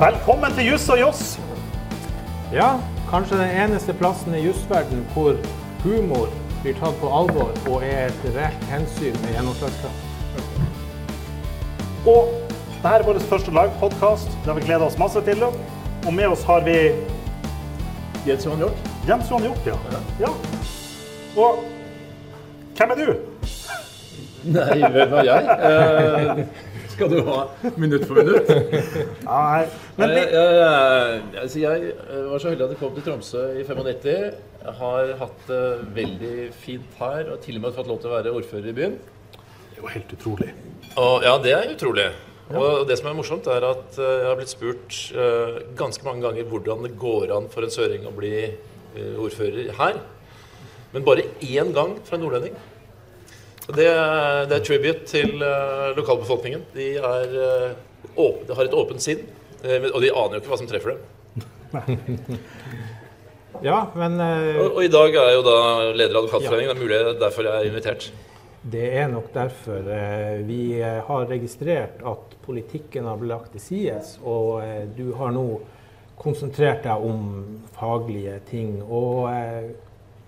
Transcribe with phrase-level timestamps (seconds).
[0.00, 1.40] Velkommen til Juss og Joss.
[2.52, 2.68] Ja,
[3.10, 5.34] kanskje den eneste plassen i jussverden hvor
[5.82, 6.30] humor
[6.62, 10.00] blir tatt på alvor og er et reelt hensyn med gjennomslagskraft.
[12.08, 14.32] Og dette er vår første livepodkast.
[14.38, 15.44] Det har vi gleda oss masse til.
[15.44, 16.78] Og med oss har vi
[18.24, 18.90] Jens Johan Hjort.
[19.08, 19.76] Jens Johan Hjort, ja.
[20.24, 20.32] ja.
[21.36, 21.60] Og
[22.80, 23.12] hvem er du?
[24.56, 25.40] Nei, hvem er jeg?
[25.68, 26.69] Eh,
[27.00, 27.38] skal du ha
[27.80, 28.50] minutt for minutt?
[29.24, 29.60] Nei,
[29.96, 31.92] men vi, jeg, jeg, altså jeg
[32.28, 34.10] var så heldig at jeg kom til Tromsø i 95.
[34.60, 35.62] Jeg har hatt det
[35.96, 38.98] veldig fint her og til og med fått lov til å være ordfører i byen.
[39.00, 40.50] det er jo helt utrolig.
[40.90, 42.10] Og, ja, det er utrolig.
[42.50, 46.24] Og det som er morsomt, er at eh, jeg har blitt spurt uh, ganske mange
[46.24, 50.00] ganger hvordan det går an for en søring å bli uh, ordfører her.
[50.90, 52.58] Men bare én gang fra en nordlending.
[53.76, 53.88] Det,
[54.50, 56.62] det er tribute til uh, lokalbefolkningen.
[56.74, 59.22] De, er, uh, åp- de har et åpent sinn,
[59.64, 61.00] uh, og de aner jo ikke hva som treffer dem.
[63.60, 65.56] Ja, men Og, og i dag er jeg jo da
[65.92, 66.70] leder av Advokatforeningen.
[66.70, 68.06] Det er mulig det er derfor jeg er invitert.
[68.72, 69.90] det er nok derfor
[70.46, 74.62] vi har registrert at politikken har blitt lagt til side, og
[74.96, 75.44] du har nå
[76.20, 78.78] konsentrert deg om faglige ting.
[78.84, 79.28] Og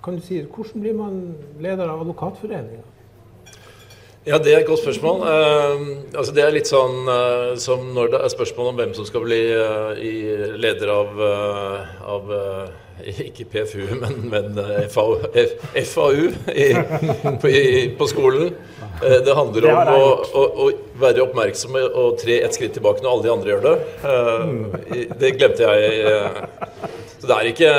[0.05, 1.19] kan du si, hvordan blir man
[1.63, 2.85] leder av Advokatforeningen?
[4.23, 5.25] Ja, det er et godt spørsmål.
[5.27, 9.07] Uh, altså det er litt sånn uh, som når det er spørsmål om hvem som
[9.09, 10.13] skal bli uh, i
[10.63, 12.31] leder av, eh, av
[13.27, 14.61] ikke PFU, men, men
[14.93, 15.17] FAU,
[15.75, 16.69] FAU i,
[17.43, 17.65] på, i,
[17.99, 18.53] på skolen.
[19.03, 20.07] Det handler om det å,
[20.39, 20.69] å, å
[21.03, 23.75] være oppmerksom og tre et skritt tilbake når alle de andre gjør det.
[25.19, 26.23] Det glemte jeg.
[27.17, 27.73] så det er ikke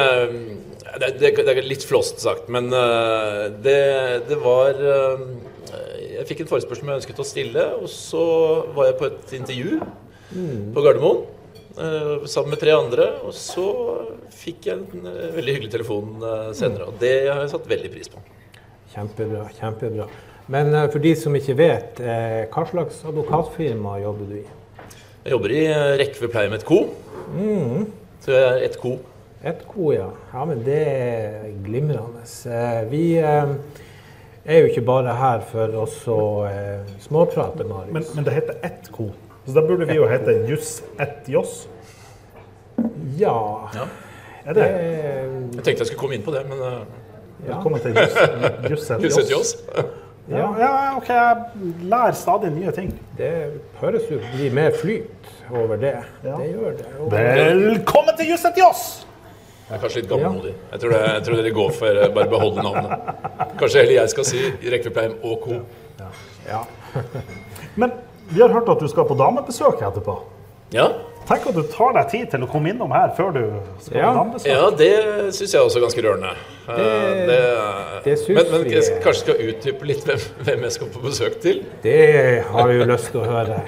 [1.00, 2.68] det, det, det er litt flåst sagt, men
[3.64, 3.80] det,
[4.28, 4.84] det var
[6.24, 8.26] Jeg fikk en forespørsel jeg ønsket å stille, og så
[8.72, 9.80] var jeg på et intervju
[10.74, 11.26] på Gardermoen
[11.74, 13.08] Uh, sammen med tre andre.
[13.26, 13.66] Og så
[14.30, 17.90] fikk jeg en uh, veldig hyggelig telefon uh, senere, og det har jeg satt veldig
[17.96, 18.22] pris på.
[18.94, 20.06] Kjempebra, kjempebra.
[20.54, 22.00] Men for de som ikke vet,
[22.52, 24.44] hva slags advokatfirma jobber du i?
[25.24, 25.62] Jeg jobber i
[26.02, 26.82] Rekve Pleimet Co.
[28.22, 28.92] Så jeg er ett co.
[29.42, 30.10] Ett ko, ja.
[30.34, 32.26] Ja, men det er glimrende.
[32.92, 33.06] Vi
[34.46, 37.94] eh, er jo ikke bare her for oss å eh, småprate, Marius.
[37.94, 39.10] Men, men det heter ett ko.
[39.46, 41.68] Så da burde vi jo hete Juss ett Joss.
[43.18, 43.88] ja, Ja.
[44.46, 44.72] Er det det?
[45.56, 46.82] Jeg tenkte jeg skulle komme inn på det, men uh,
[47.46, 47.54] ja.
[47.54, 48.18] Velkommen til Juss,
[48.72, 49.54] Juss ett Huset til Joss.
[49.72, 49.86] oss.
[50.28, 52.92] Ja, ja, ok, jeg lærer stadig nye ting.
[53.18, 53.30] Det
[53.80, 55.96] høres ut som det blir mer flyt over det.
[56.24, 56.36] Ja.
[56.40, 56.86] Det gjør det.
[57.00, 58.84] Og, Velkommen til Juss ett Joss!
[59.70, 60.54] Jeg er kanskje litt gammelmodig.
[60.72, 62.92] Jeg tror, det, jeg tror dere går for eh, bare beholde navnet.
[63.62, 64.42] Kanskje heller jeg skal si
[64.74, 65.62] Rekvepleim og co.
[66.50, 66.60] ja.
[67.80, 67.92] Men
[68.30, 70.20] vi har hørt at du skal på damebesøk etterpå.
[70.74, 70.90] Ja,
[71.24, 73.44] Tenk at du tar deg tid til å komme innom her før du
[73.80, 74.10] skal Ja.
[74.12, 74.48] på damebesøk.
[74.52, 74.90] ja det
[75.38, 76.34] syns jeg også er ganske rørende.
[76.68, 80.88] Det, Det- det syns men, men jeg kanskje skal utdype litt hvem, hvem jeg skal
[80.92, 81.64] på besøk til.
[81.82, 83.62] Det har vi jo lyst til å høre.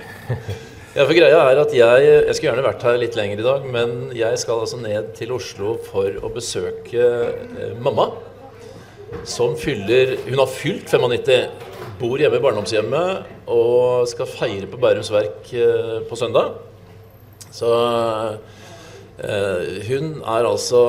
[0.95, 3.63] Ja, for greia er at jeg, jeg skulle gjerne vært her litt lenger i dag,
[3.67, 8.05] men jeg skal altså ned til Oslo for å besøke eh, mamma.
[9.27, 11.65] Som fyller Hun har fylt 95,
[11.99, 16.55] bor hjemme i barndomshjemmet og skal feire på Bærums Verk eh, på søndag.
[17.51, 17.73] Så
[19.19, 20.85] eh, hun er altså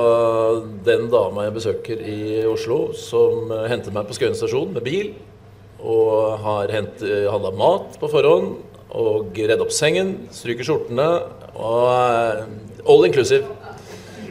[0.86, 5.16] den dama jeg besøker i Oslo, som henter meg på Skøyen stasjon med bil.
[5.82, 8.54] Og har handla mat på forhånd.
[8.96, 11.08] Og redd opp sengen, stryker skjortene.
[11.56, 13.44] Og eh, all inclusive.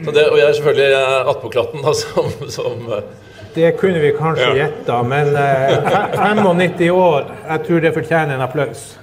[0.04, 3.02] Så det, og jeg er selvfølgelig eh, attpåklatten, da, som, som eh,
[3.54, 5.78] Det kunne vi kanskje gjetta, men eh,
[6.18, 8.98] 95 år, jeg tror det fortjener en applaus.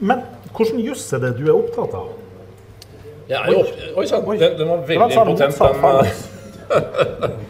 [0.00, 0.24] Men
[0.56, 2.08] hvordan juss er det du er opptatt av?
[3.28, 3.64] Jeg er jo.
[4.00, 5.58] Oi sann, den, den var veldig impotent.
[6.70, 7.48] Den,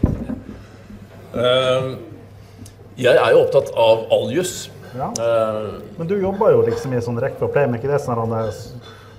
[1.33, 4.69] jeg er jo opptatt av all juss.
[4.97, 5.07] Ja.
[5.15, 8.33] Eh, Men du jobber jo liksom i sånn rekke og play, men ikke det sånn,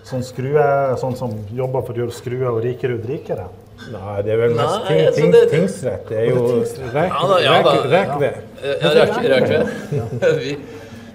[0.05, 0.67] sånn skrue,
[1.00, 3.47] sånn som jobber for å gjøre skrue og Rikerud rikere?
[3.93, 6.09] Nei, det er vel mest Nei, ting, altså, ting, det- tingsrett.
[6.09, 6.61] Det er jo
[6.93, 7.73] rek, Ja ja da.
[7.73, 8.37] rek, rekved.
[8.62, 9.29] Eh, Ja, Rekve.
[9.32, 10.38] rekve.
[10.43, 10.56] Vi,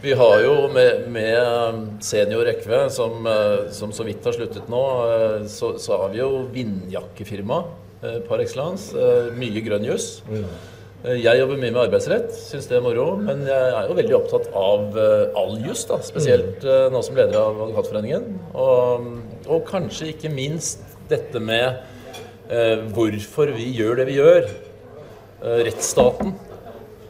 [0.01, 4.67] vi har jo med, med um, senior Rekve, som, eh, som så vidt har sluttet
[4.69, 4.81] nå,
[5.13, 7.61] eh, så, så har vi jo vindjakkefirma
[8.03, 8.91] eh, par excellence.
[8.97, 10.21] eh, Mye grønn juss.
[10.31, 10.43] Eh,
[11.05, 13.11] Jeg jobber mye med arbeidsrett, syns det er moro.
[13.21, 17.37] Men jeg er jo veldig opptatt av eh, all juss, spesielt eh, nå som leder
[17.37, 18.25] av Advokatforeningen.
[18.57, 19.11] Og,
[19.45, 21.83] og kanskje ikke minst dette med
[22.49, 24.49] eh, hvorfor vi gjør det vi gjør.
[25.43, 26.33] Eh, rettsstaten.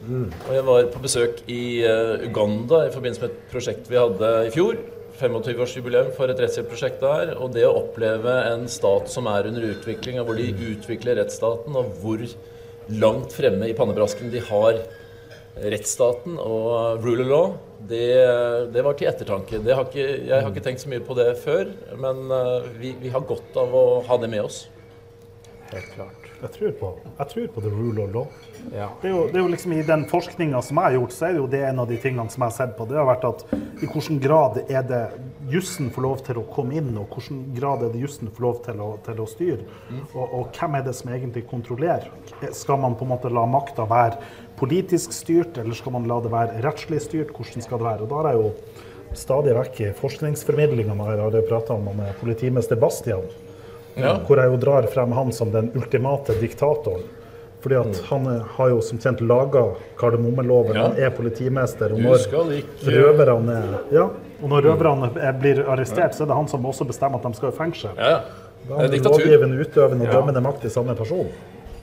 [0.08, 4.34] Og jeg var på besøk i eh, Uganda i forbindelse med et prosjekt vi hadde
[4.50, 4.76] i fjor.
[5.18, 7.32] 25-årsjubileum for et rettshjelpsprosjekt der.
[7.40, 11.72] Og det å oppleve en stat som er under utvikling, og hvor de utvikler rettsstaten,
[11.72, 12.20] og hvor
[12.88, 14.80] langt fremme i pannebrasken de har
[15.58, 17.56] rettsstaten og rule law,
[17.90, 18.06] det,
[18.74, 19.60] det var til ettertanke.
[19.66, 23.12] Har ikke, jeg har ikke tenkt så mye på det før, men eh, vi, vi
[23.14, 24.64] har godt av å ha det med oss.
[25.72, 26.27] Helt klart.
[26.38, 26.88] Jeg tror på,
[27.18, 28.26] jeg tror på the rule of law.
[28.70, 28.88] Ja.
[29.02, 31.26] Det er, jo, det er jo liksom I den forskninga som jeg har gjort, så
[31.26, 32.86] er det jo det en av de tingene som jeg har sett på.
[32.86, 35.02] Det har vært at i hvilken grad er det
[35.50, 38.60] jussen får lov til å komme inn, og hvilken grad er det jussen får lov
[38.68, 39.66] til å, til å styre?
[40.12, 42.06] Og, og, hvem er det som egentlig kontrollerer?
[42.54, 44.22] Skal man på en måte la makta være
[44.60, 47.34] politisk styrt, eller skal man la det være rettslig styrt?
[47.34, 48.06] Hvordan skal det være?
[48.06, 53.26] Og da har jeg jo stadig vekk i forskningsformidlinga jeg prata om med politimester Bastian.
[53.98, 54.16] Ja.
[54.26, 57.06] Hvor jeg jo drar frem han som den ultimate diktatoren.
[57.60, 58.04] Fordi at mm.
[58.08, 59.64] han har jo som kjent laga
[59.98, 60.82] kardemommeloven, ja.
[60.86, 61.92] han er politimester.
[61.92, 62.28] Og når
[62.86, 63.56] røverne
[63.90, 64.06] ja,
[64.38, 67.50] og når røverne blir arrestert, så er det han som også bestemmer at de skal
[67.50, 67.98] i fengsel.
[67.98, 68.20] Ja.
[68.68, 71.30] Da er lovgivende, utøvende og dømmende makt i samme person.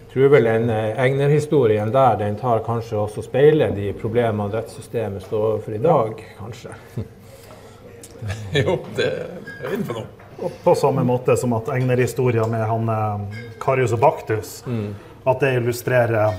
[0.05, 5.25] Jeg tror vel en eh, Egner-historien der den tar kanskje også speiler de problemene rettssystemet
[5.25, 6.75] står overfor i dag, kanskje.
[8.61, 10.24] jo, det er innenfor noe.
[10.43, 14.87] Og på samme måte som at egner historien med han eh, Karius og Baktus, mm.
[15.25, 16.35] at det illustrerer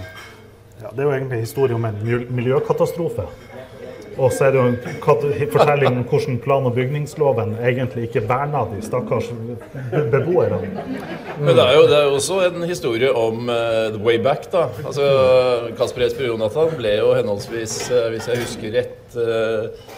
[0.82, 2.00] ja, Det er jo egentlig historie om en
[2.36, 3.24] miljøkatastrofe.
[4.16, 8.62] Og så er det jo en fortelling om hvordan plan- og bygningsloven egentlig ikke verna
[8.70, 9.28] de stakkars
[10.12, 10.60] beboerne.
[11.40, 14.48] Men det er, jo, det er jo også en historie om uh, the way back,
[14.52, 14.68] da.
[14.86, 15.08] Altså,
[15.76, 19.92] Kasper Esper Jonathan ble jo henholdsvis, uh, hvis jeg husker rett, uh,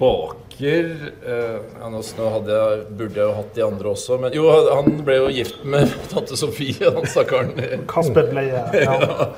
[0.00, 0.96] bak husker
[1.26, 5.16] uh, Nå hadde jeg, burde jeg jo hatt de andre også, men jo, han ble
[5.16, 7.52] jo gift med tante Sofie, han stakkaren.
[7.90, 8.64] Kasper ble ja.
[8.84, 9.28] ja.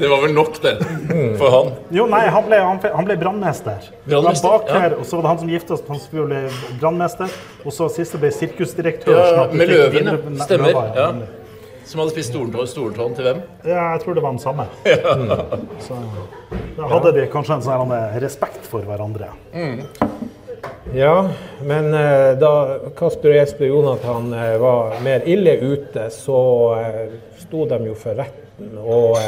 [0.00, 0.76] Det var vel nok, det,
[1.40, 1.72] for han.
[1.94, 3.90] Jo, nei, han ble, han, han ble brannmester.
[4.06, 4.96] Baker, ja.
[4.96, 6.40] Og så var det han som gifta seg, han bli
[6.80, 7.36] brannmester.
[7.64, 9.20] Og så siste ble sirkusdirektør.
[9.20, 10.16] Ja, med løven, ja.
[10.46, 10.80] Stemmer.
[10.96, 11.12] ja.
[11.90, 13.40] Som hadde spist stortåen til hvem?
[13.66, 14.68] Ja, jeg tror det var den samme.
[14.86, 15.16] Ja.
[15.18, 15.64] Mm.
[15.82, 15.96] Så
[16.76, 19.32] da hadde de kanskje en sånn respekt for hverandre.
[19.50, 19.82] Mm.
[20.94, 21.30] Ja,
[21.64, 26.40] men eh, da Kasper og Jesper Jonathan eh, var mer ille ute, så
[26.80, 28.72] eh, sto de jo for retten.
[28.80, 29.18] Og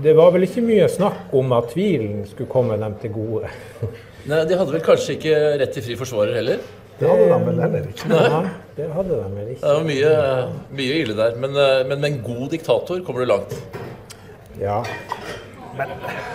[0.00, 3.50] det var vel ikke mye snakk om at tvilen skulle komme dem til gode.
[4.30, 6.64] Nei, De hadde vel kanskje ikke rett til fri forsvarer heller?
[7.00, 8.08] Det hadde de vel heller ikke.
[8.12, 8.40] Nei,
[8.76, 9.62] det hadde de vel ikke.
[9.64, 10.14] Det var mye,
[10.80, 11.36] mye ille der.
[11.40, 11.56] Men,
[11.88, 13.52] men, med en god diktator kommer du langt.
[14.60, 14.80] Ja.
[15.76, 15.88] Men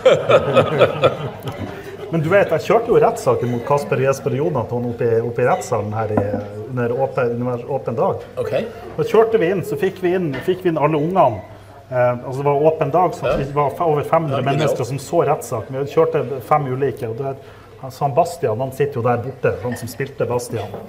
[2.12, 5.48] Men du vet, jeg kjørte jo rettssaken mot Kasper Jesper Jonathan oppe i, oppe i
[5.48, 6.24] rettssalen her i,
[6.69, 7.44] under, åpen,
[7.78, 8.24] åpen dag.
[8.42, 8.68] Okay.
[8.98, 11.42] Da kjørte vi inn, så fikk vi inn, fikk vi inn alle ungene.
[11.90, 15.22] Eh, altså Det var åpen dag, så det var over 500 ja, mennesker som så
[15.30, 15.80] rettssaken.
[15.80, 17.10] Vi kjørte fem ulike.
[17.10, 17.36] og der,
[17.81, 20.80] altså, han Bastian han sitter jo der borte, han som spilte Bastian.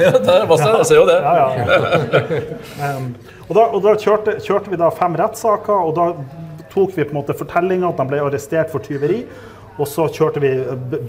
[0.00, 1.18] Ja, der er Bastian, jeg ser jo det.
[1.22, 2.96] Ja, ja.
[2.96, 3.14] um,
[3.48, 6.06] og da, og da kjørte, kjørte, vi da fem rettssaker, og da
[6.70, 9.24] tok vi på en måte fortellinga at de ble arrestert for tyveri.
[9.80, 10.52] Og så kjørte vi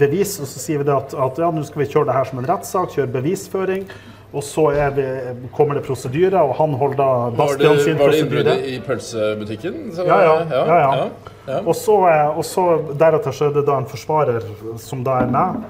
[0.00, 2.40] bevis, og så sier vi at, at ja, nå skal vi kjøre det her som
[2.40, 3.84] en rettssak, kjøre bevisføring.
[4.32, 4.64] Og så
[4.96, 5.04] vi,
[5.52, 8.00] kommer det prosedyrer, og han holder da Bastian sin prosedyre.
[8.00, 9.74] Var det innbruddet i pølsebutikken?
[9.98, 10.36] Ja, ja.
[10.48, 11.08] ja, ja.
[11.50, 11.98] ja og, så,
[12.30, 12.64] og, så,
[12.96, 14.46] deretter så er det da en forsvarer
[14.80, 15.66] som da er med.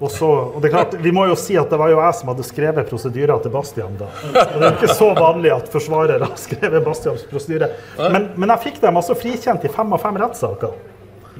[0.00, 2.16] Og, så, og det er klart, Vi må jo si at det var jo jeg
[2.16, 3.98] som hadde skrevet prosedyra til Bastian.
[4.00, 4.08] da.
[4.30, 7.68] Og Det er ikke så vanlig at forsvarere har skrevet Bastians prosedyre.
[8.00, 10.72] Men, men jeg fikk dem altså frikjent i fem av fem rettssaker.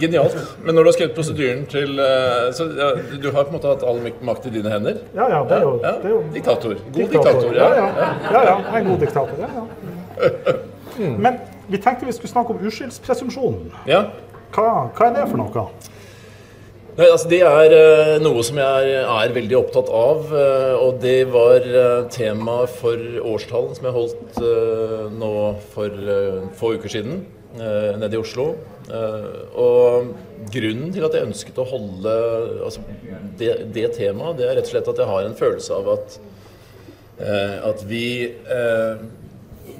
[0.01, 0.37] Genialt.
[0.65, 2.91] Men når du har skrevet prosedyren til eh, Så ja,
[3.21, 5.03] du har på en måte hatt all makt i dine hender?
[5.17, 5.43] Ja, ja.
[5.49, 6.75] Det er jo, ja, det er jo Diktator.
[6.81, 7.45] God diktator.
[7.45, 7.69] diktator ja.
[8.33, 8.57] Ja, ja.
[8.79, 9.37] en god diktator.
[9.45, 10.59] Ja, ja.
[11.25, 11.39] Men
[11.71, 13.71] vi tenkte vi skulle snakke om uskyldspresumpsjonen.
[13.89, 14.05] Ja.
[14.55, 14.67] Hva,
[14.97, 15.67] hva er det for noe?
[16.97, 20.33] Nei, altså Det er uh, noe som jeg er, er, veldig opptatt av.
[20.33, 21.69] Uh, og det var
[22.13, 24.43] tema for årstallen som jeg holdt
[25.21, 25.33] nå
[25.77, 26.11] for
[26.59, 27.23] få uker siden
[27.55, 28.53] nede i Oslo.
[28.91, 30.11] Eh, og
[30.51, 32.17] grunnen til at jeg ønsket å holde
[32.67, 32.83] altså
[33.39, 36.21] det, det temaet, det er rett og slett at jeg har en følelse av at,
[37.23, 39.09] eh, at vi eh,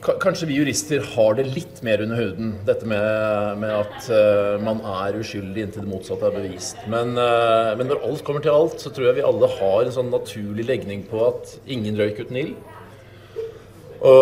[0.01, 4.79] Kanskje vi jurister har det litt mer under huden, dette med, med at uh, man
[4.81, 6.79] er uskyldig inntil det motsatte er bevist.
[6.89, 9.93] Men, uh, men, når alt kommer til alt, så tror jeg vi alle har en
[9.93, 12.55] sånn naturlig legning på at ingen røyk uten ild.
[14.01, 14.17] Og,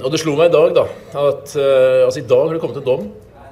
[0.00, 0.86] og, det slo meg i dag, da,
[1.28, 3.06] at uh, altså i dag har det kommet en dom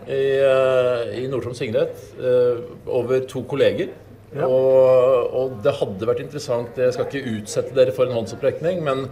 [0.09, 3.93] i, uh, i Nord-Troms tingrett uh, over to kolleger.
[4.37, 4.45] Ja.
[4.45, 9.07] Og, og, det hadde vært interessant Jeg skal ikke utsette dere for en håndsopprekning, men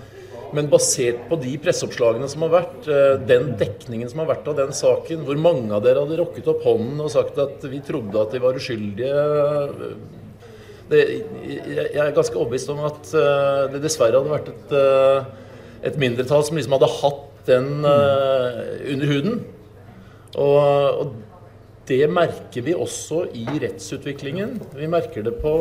[0.55, 4.55] Men basert på de presseoppslagene som har vært, eh, den dekningen som har vært av
[4.61, 8.21] den saken, hvor mange av dere hadde rokket opp hånden og sagt at vi trodde
[8.21, 9.25] at de var uskyldige
[10.87, 11.01] det,
[11.43, 16.47] Jeg er ganske overbevist om at eh, det dessverre hadde vært et, eh, et mindretall
[16.47, 19.43] som liksom hadde hatt den under huden.
[20.37, 21.15] Og, og
[21.89, 24.57] det merker vi også i rettsutviklingen.
[24.75, 25.55] Vi merker det på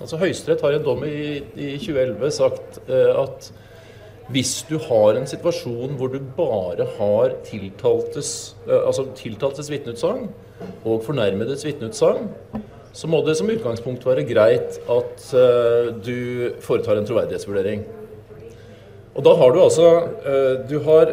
[0.00, 3.50] altså Høyesterett har i en dom i, i 2011 sagt at
[4.32, 10.30] hvis du har en situasjon hvor du bare har tiltaltes, eh, altså tiltaltes vitneutsagn
[10.86, 12.30] og fornærmedes vitneutsagn,
[12.94, 17.84] så må det som utgangspunkt være greit at eh, du foretar en troverdighetsvurdering.
[19.14, 19.88] Og da har du altså
[20.26, 21.12] uh, Du har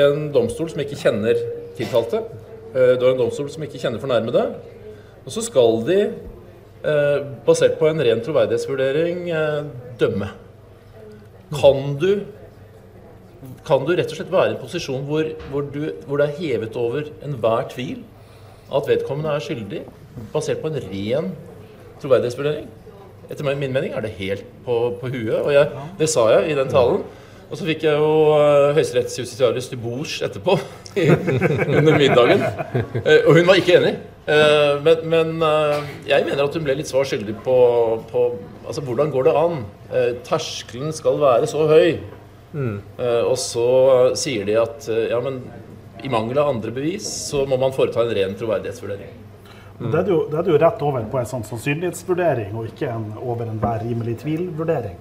[0.00, 1.36] en domstol som ikke kjenner
[1.76, 2.22] tiltalte.
[2.72, 4.46] Uh, du har en domstol som ikke kjenner fornærmede.
[5.22, 5.98] Og så skal de,
[7.46, 9.28] basert på en ren troverdighetsvurdering,
[10.00, 10.32] dømme.
[11.54, 12.24] Kan du
[13.66, 16.38] kan du rett og slett være i en posisjon hvor, hvor, du, hvor det er
[16.40, 18.02] hevet over enhver tvil
[18.72, 19.80] at vedkommende er skyldig,
[20.32, 21.32] basert på en ren
[22.02, 22.68] troverdighetsvurdering.
[23.30, 26.56] Etter min mening er det helt på, på huet, og jeg, det sa jeg i
[26.56, 27.02] den talen.
[27.52, 30.54] Og så fikk jeg jo uh, høyesterettsjustitiarius til bords etterpå,
[31.76, 32.40] under middagen.
[32.96, 33.92] Uh, og hun var ikke enig.
[34.24, 35.44] Uh, men, men
[36.08, 37.56] jeg mener at hun ble litt svar skyldig på,
[38.08, 38.24] på
[38.64, 39.62] altså, hvordan går det an?
[40.24, 42.02] terskelen skal være så høy
[42.52, 42.82] Mm.
[43.00, 43.62] Og så
[44.20, 45.38] sier de at ja, men
[46.04, 49.14] i mangel av andre bevis så må man foreta en ren troverdighetsvurdering.
[49.78, 49.86] Mm.
[49.86, 53.08] Det, er jo, det er jo rett over på en sånn sannsynlighetsvurdering, og ikke en,
[53.24, 55.00] over enhver rimelig tvil-vurdering.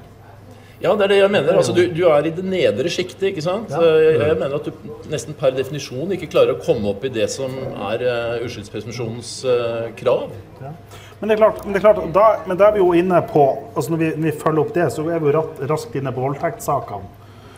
[0.82, 1.58] Ja, det er det jeg mener.
[1.62, 3.28] Altså, du, du er i det nedre sjiktet.
[3.30, 3.70] ikke sant?
[3.70, 3.82] Ja.
[4.02, 7.28] Jeg, jeg, mener at du nesten per definisjon ikke klarer å komme opp i det
[7.34, 7.54] som
[7.92, 10.34] er uh, uskyldspresumpsjonens uh, krav.
[10.62, 10.74] Ja.
[11.22, 13.20] Men det er klart, men det er klart da, men da er vi jo inne
[13.30, 13.44] på
[13.76, 16.24] altså Når vi, når vi følger opp det, så er vi jo raskt inne på
[16.24, 17.18] voldtektssakene.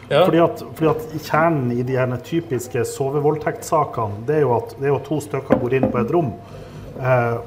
[0.10, 0.26] Ja.
[0.26, 4.90] Fordi, at, fordi, at, Kjernen i de her typiske sovevoldtektssakene det er jo at det
[4.90, 6.34] er jo to stykker går inn på et rom,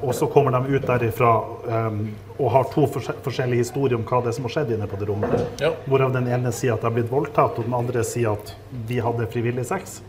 [0.01, 1.31] og så kommer de ut derifra
[1.69, 1.99] eh,
[2.37, 5.07] og har to forskjellige historier om hva det er som har skjedd inne på det
[5.09, 5.33] rommet.
[5.63, 5.71] Ja.
[5.89, 8.51] Hvorav den ene sier at de har blitt voldtatt, og den andre sier at
[8.89, 10.01] de hadde frivillig sex.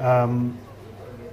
[0.00, 0.56] Um,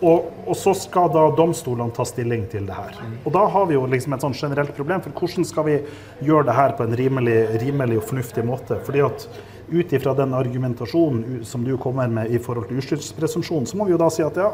[0.01, 3.00] og, og, så skal da domstolene ta stilling til det her.
[3.21, 5.79] Og da har vi jo liksom et sånn generelt problem, for hvordan skal vi
[6.25, 8.77] gjøre det her på en rimelig, rimelig og fornuftig måte?
[8.86, 9.27] Fordi at
[9.71, 13.95] ut ifra den argumentasjonen som du kommer med i forhold til uskyldspresumpsjon, så må vi
[13.95, 14.50] jo da si at ja,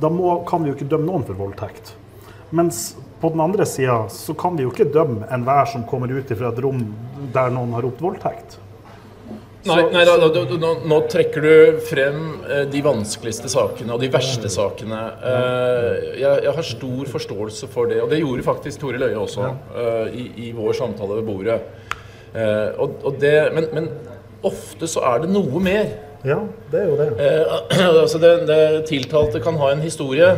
[0.00, 1.92] da må, kan vi jo ikke dømme noen for voldtekt.
[2.50, 6.30] Mens på den andre sida så kan vi jo ikke dømme enhver som kommer ut
[6.30, 6.80] fra et rom
[7.34, 8.58] der noen har ropt voldtekt.
[9.66, 14.08] Nei, nei da, da, nå, nå, trekker du frem eh, de vanskeligste sakene og de
[14.12, 15.00] verste sakene.
[15.18, 15.88] Eh,
[16.22, 20.14] jeg, jeg, har stor forståelse for det, og det gjorde faktisk Tore Løie også eh,
[20.14, 21.58] i, i, vår samtale ved bordet.
[22.32, 23.90] Eh, og, og det, men, men
[24.46, 25.90] ofte så er det noe mer.
[26.26, 26.38] Ja,
[26.70, 27.10] det er jo det.
[27.26, 30.30] Eh, altså det, det tiltalte kan ha en historie.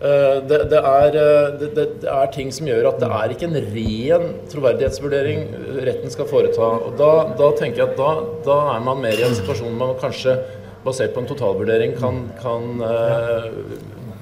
[0.00, 3.48] Eh, det, det, er, eh, det, det, er, ting som gjør at det er ikke
[3.50, 5.42] en ren troverdighetsvurdering
[5.84, 6.70] retten skal foreta.
[6.86, 8.14] Og da, da tenker jeg at da,
[8.46, 10.38] da, er man mer i en situasjon man kanskje
[10.86, 13.50] basert på en totalvurdering kan, kan uh,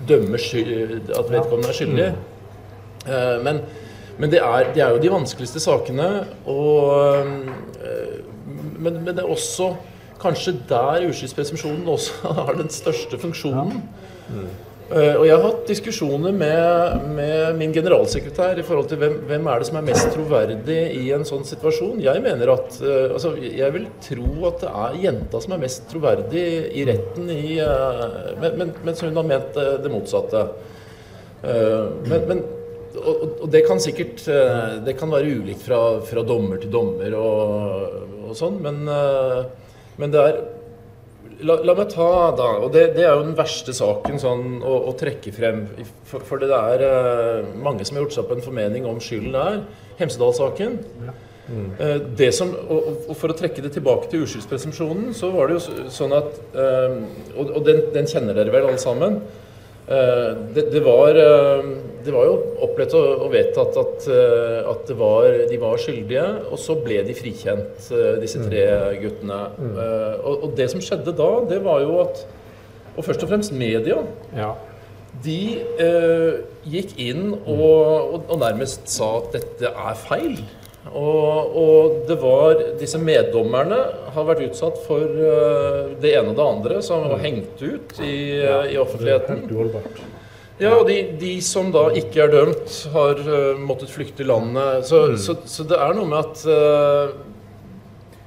[0.08, 2.08] dømme skyld, at vedkommende er skyldig.
[3.06, 3.60] Uh, men,
[4.18, 6.08] men det, er, det er jo de vanskeligste sakene.
[6.50, 8.34] Og uh,
[8.74, 9.76] men, men, det er også
[10.18, 13.78] kanskje der uskyldspresumpsjonen også har den største funksjonen.
[14.26, 14.40] Ja.
[14.40, 14.56] Mm.
[14.88, 19.48] Uh, og jeg har hatt diskusjoner med, med, min generalsekretær i forhold til hvem, hvem,
[19.52, 22.00] er det som er mest troverdig i en sånn situasjon.
[22.04, 25.88] Jeg mener at uh, altså, jeg vil tro at det er jenta som er mest
[25.92, 30.46] troverdig i retten, i, uh, men, men, mens hun har ment det motsatte.
[31.38, 32.40] men, men
[32.98, 34.24] og, og, det kan sikkert
[34.82, 37.14] Det kan være ulikt fra, fra dommer til dommer.
[37.14, 39.42] og og sånn, men, eh,
[39.98, 40.38] men, det er
[41.46, 44.74] la, la, meg ta, da Og det, det, er jo den verste saken sånn, å,
[44.90, 45.64] å trekke frem.
[46.08, 49.34] For, for, det er eh, mange som har gjort seg opp en formening om skylden
[49.36, 49.62] der.
[50.00, 50.78] Hemsedal-saken.
[51.06, 51.16] Ja.
[51.48, 51.68] Mm.
[51.80, 55.58] Eh, det som, og, og, For å trekke det tilbake til uskyldspresumpsjonen, så var det
[55.58, 56.98] jo sånn at eh,
[57.38, 59.22] Og, og den, den, kjenner dere vel alle sammen.
[59.88, 62.32] Det, det, var, det, var, jo
[62.66, 64.08] opplevd og, og vedtatt at,
[64.68, 67.88] at var, de var skyldige, og så ble de frikjent,
[68.20, 68.98] disse tre mm.
[69.00, 69.38] guttene.
[69.56, 69.78] Mm.
[69.78, 72.26] Og, og, det som skjedde da, det var jo at
[72.98, 74.02] Og først og fremst media.
[74.36, 74.52] Ja.
[75.24, 75.40] De
[75.80, 80.36] eh, gikk inn og, og, nærmest sa at dette er feil.
[80.96, 83.78] Og, og, det var Disse meddommerne
[84.14, 88.40] har vært utsatt for uh, det ene og det andre, som var hengt ut i,
[88.40, 89.44] uh, i offentligheten.
[90.58, 94.88] Ja, og de, de, som da ikke er dømt, har uh, måttet flykte landet.
[94.88, 95.20] Så, mm.
[95.22, 96.46] så, så, det er noe med at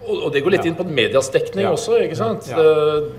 [0.01, 2.47] Og, og det går litt inn på medias dekning også, ikke sant?
[2.57, 3.11] Og,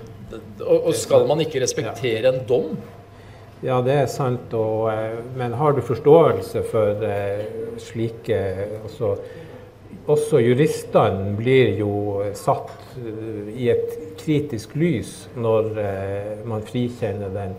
[0.89, 2.73] og skal man ikke respektere en dom?
[3.63, 4.51] Ja, det er sant.
[4.53, 7.45] Og, eh, men har du forståelse for eh,
[7.79, 8.39] slike
[8.83, 9.15] altså,
[10.03, 15.69] Også juristene blir jo satt eh, i et kritisk lys når
[16.47, 17.53] man frikjenner den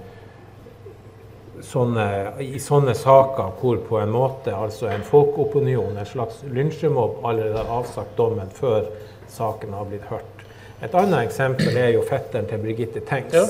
[1.65, 2.07] sånne,
[2.45, 7.73] i sånne saker hvor på en måte altså en folkeopinion, en slags lynsjemobb, allerede har
[7.81, 8.91] avsagt dommen før
[9.33, 10.45] saken har blitt hørt.
[10.85, 13.47] Et annet eksempel er jo fetteren til Birgitte Tengs, Ja.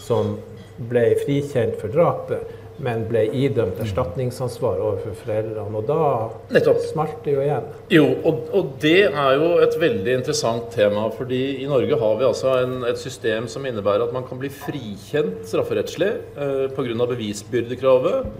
[0.00, 0.38] som
[0.76, 5.78] ble frikjent for drapet, men ble idømt erstatningsansvar overfor foreldrene.
[5.78, 6.80] Og da Nettopp.
[6.88, 7.68] smalt det jo igjen.
[7.94, 11.06] Jo, og, og det er jo et veldig interessant tema.
[11.14, 14.50] fordi i Norge har vi altså en, et system som innebærer at man kan bli
[14.50, 17.06] frikjent strafferettslig eh, pga.
[17.14, 18.34] bevisbyrdekravet.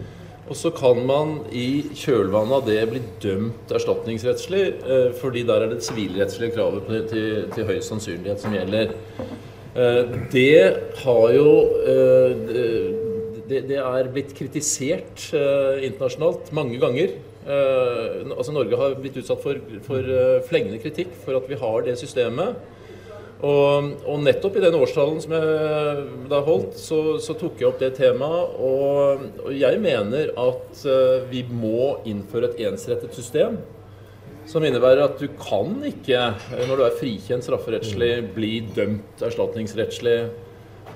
[0.45, 5.73] Og så kan man i kjølvannet av det bli dømt erstatningsrettslig, eh, fordi der er
[5.73, 8.93] det sivilrettslige kravet til, til, til høy sannsynlighet som gjelder.
[9.75, 11.49] Eh, det har jo
[11.83, 12.14] eh,
[13.55, 17.17] det, det er blitt kritisert eh, internasjonalt mange ganger.
[17.45, 21.85] Eh, altså Norge har blitt utsatt for, for eh, flengende kritikk for at vi har
[21.87, 22.59] det systemet.
[23.45, 27.83] Og, og nettopp i den årstalen som jeg da holdt, så, så tok jeg opp
[27.83, 28.55] det temaet.
[28.57, 33.59] Og, og jeg mener at uh, vi må innføre et ensrettet system.
[34.49, 36.23] Som innebærer at du kan ikke,
[36.69, 40.19] når du er frikjent strafferettslig, bli dømt erstatningsrettslig.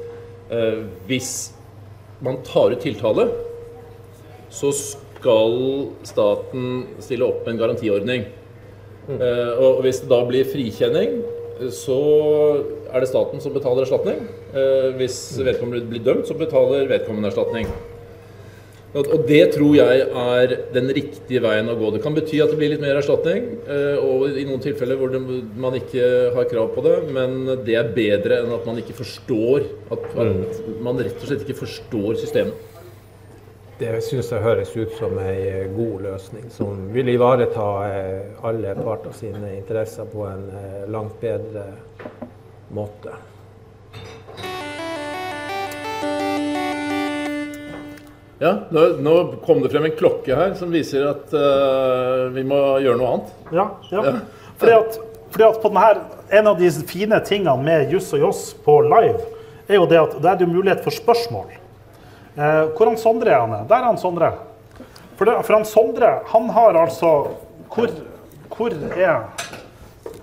[1.08, 1.54] hvis
[2.22, 3.28] man tar ut tiltale,
[4.50, 8.24] så skal staten stille opp med en garantiordning.
[9.08, 11.18] Eh, og hvis det da blir frikjenning,
[11.72, 11.98] så
[12.90, 14.24] er det staten som betaler erstatning.
[14.54, 17.66] Eh, hvis vedkommende blir dømt, så betaler vedkommende erstatning.
[18.94, 21.88] Og det tror jeg er den riktige veien å gå.
[21.96, 25.10] Det kan bety at det blir litt mer erstatning, eh, og i noen tilfeller hvor
[25.10, 25.18] det,
[25.58, 26.04] man ikke
[26.36, 27.34] har krav på det, men
[27.66, 31.58] det er bedre enn at man ikke forstår at, at man rett og slett ikke
[31.64, 32.70] forstår systemet.
[33.80, 39.18] Det syns jeg høres ut som ei god løsning, som vil ivareta eh, alle parter
[39.18, 41.72] sine interesser på en eh, langt bedre
[42.70, 43.18] måte.
[48.44, 49.14] Ja, nå, nå
[49.46, 53.30] kom det frem en klokke her som viser at uh, vi må gjøre noe annet.
[53.56, 54.02] Ja, ja.
[54.04, 54.50] Ja.
[54.60, 54.98] Fordi at,
[55.32, 59.20] fordi at på denne, En av de fine tingene med Juss og Joss på live,
[59.68, 61.52] er jo det at det er det mulighet for spørsmål.
[62.34, 63.68] Eh, hvor han Sondre er han?
[63.68, 64.30] Der er han Sondre.
[65.14, 67.12] For, det, for han Sondre, han har altså
[67.70, 67.92] Hvor,
[68.56, 69.20] hvor er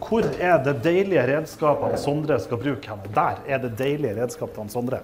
[0.01, 3.13] hvor er det deilige redskapet han Sondre skal bruke henne?
[3.15, 4.99] Der er det deilige redskapet han Sondre.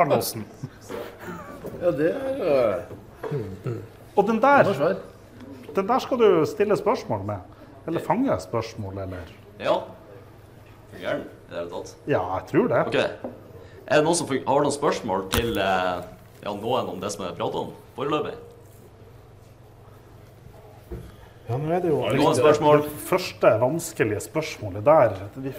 [0.00, 0.44] Farnåsen.
[1.82, 2.82] Ja, det er
[4.16, 4.72] Og den der
[5.76, 7.36] Den der skal du stille spørsmål med.
[7.86, 9.18] Eller fange spørsmål, eller
[9.60, 9.74] Ja.
[10.90, 11.96] Fungerer den i det hele tatt?
[12.06, 12.80] Ja, jeg tror det.
[12.86, 12.94] Ok.
[13.86, 16.02] Er det noen som har noen spørsmål til eh,
[16.44, 18.34] ja, noen om det som er pratet om foreløpig?
[21.50, 22.82] Ja, nå er det jo Noen spørsmål?
[22.84, 25.16] det første vanskelige spørsmålet der.
[25.36, 25.54] Vi-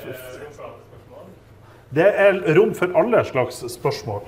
[1.91, 4.21] Det er rom for alle slags spørsmål.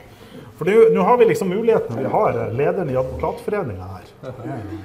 [0.58, 2.04] For det nå har vi liksom mulighetene.
[2.04, 4.12] Vi har lederen i Advokatforeninga her.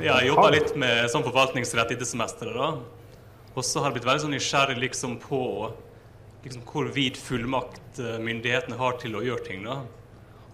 [0.00, 2.54] Ja, jeg jobba litt med sånn forvaltningsrett etter semesteret.
[2.56, 2.70] da.
[3.54, 5.40] Og så har jeg blitt veldig sånn nysgjerrig liksom på
[6.44, 9.64] liksom hvor vid fullmakt eh, myndighetene har til å gjøre ting.
[9.66, 9.80] da.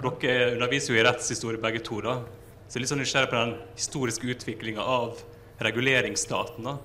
[0.01, 2.01] Og Dere underviser jo i rettshistorie begge to.
[2.01, 2.19] da.
[2.67, 5.21] Så jeg er litt sånn nysgjerrig på den historiske utviklinga av
[5.63, 6.65] reguleringsstaten.
[6.65, 6.79] da.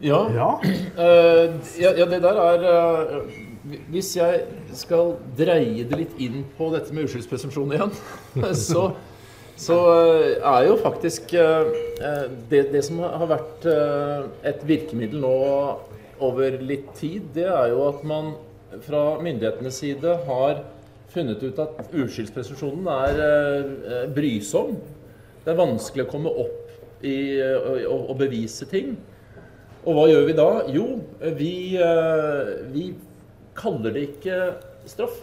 [0.00, 0.30] Ja.
[0.34, 0.60] Ja.
[0.96, 3.30] Uh, ja, ja, det der er uh,
[3.92, 7.92] Hvis jeg skal dreie det litt inn på dette med uskyldspresumpsjon igjen,
[8.56, 8.86] så,
[9.60, 11.34] så uh, er jo faktisk
[12.50, 13.66] det, det som har vært
[14.48, 15.34] et virkemiddel nå
[16.24, 18.32] over litt tid, det er jo at man
[18.86, 20.64] fra myndighetenes side har
[21.12, 24.76] funnet ut at uskyldspresumpsjonen er brysom.
[25.44, 27.18] Det er vanskelig å komme opp i
[27.84, 28.94] å bevise ting.
[29.80, 30.48] Og hva gjør vi da?
[30.74, 30.86] Jo,
[31.38, 32.90] vi, eh, vi
[33.56, 34.40] kaller det ikke
[34.88, 35.22] straff.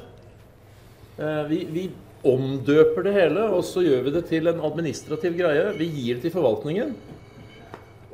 [1.20, 1.84] Eh, Vi, vi
[2.26, 5.70] omdøper det hele, og så gjør vi det til en administrativ greie.
[5.78, 6.96] Vi gir det til forvaltningen.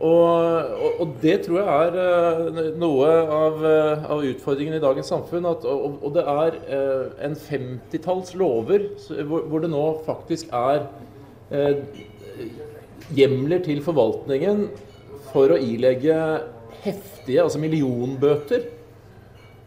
[0.03, 0.35] Og,
[0.83, 3.63] og, og det tror jeg er eh, noe av,
[4.11, 5.47] av utfordringen i dagens samfunn.
[5.47, 6.59] At, og, og det er
[7.23, 8.89] en femtitalls lover
[9.23, 10.89] hvor, hvor det nå faktisk er
[13.15, 14.67] hjemler til forvaltningen
[15.33, 16.15] for å ilegge
[16.83, 18.67] heftige, altså millionbøter.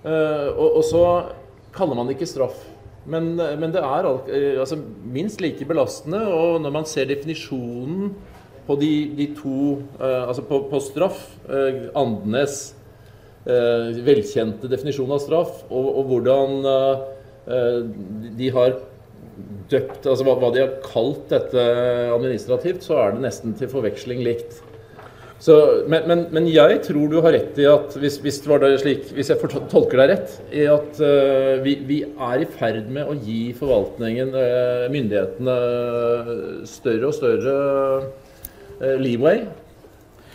[0.07, 1.03] Eh, og, og så
[1.77, 2.63] kaller man det ikke straff.
[3.07, 4.79] Men, men det er eh, altså,
[5.15, 6.23] minst like belastende.
[6.31, 8.13] Og når man ser definisjonen
[8.67, 11.23] på de, de to eh, Altså på, på straff,
[11.97, 12.73] Andenes
[13.47, 16.57] velkjente definisjon av straff, og, og hvordan
[18.35, 18.73] de- har
[19.71, 21.67] døpt Altså hva de har kalt dette
[22.17, 24.59] administrativt, så er det nesten til forveksling likt.
[25.38, 28.38] Så, men, men, men jeg tror du har rett i at hvis, hvis,
[28.81, 33.05] slik, hvis jeg tolker deg rett, i at uh, vi, vi er i ferd med
[33.05, 35.57] å gi forvaltningen, uh, myndighetene,
[36.70, 37.57] større og større
[38.81, 39.44] uh, leeway.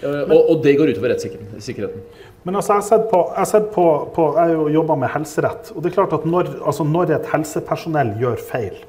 [0.02, 2.06] Men, og, og det går utover rettssikkerheten.
[2.42, 3.84] Men altså, jeg har sett på, jeg sett på,
[4.16, 5.70] på Jeg har jo jobba med helserett.
[5.76, 8.80] og det er klart at Når, altså når et helsepersonell gjør feil,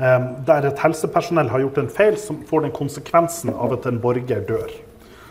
[0.00, 4.00] um, der et helsepersonell har gjort en feil som får den konsekvensen av at en
[4.00, 4.72] borger dør,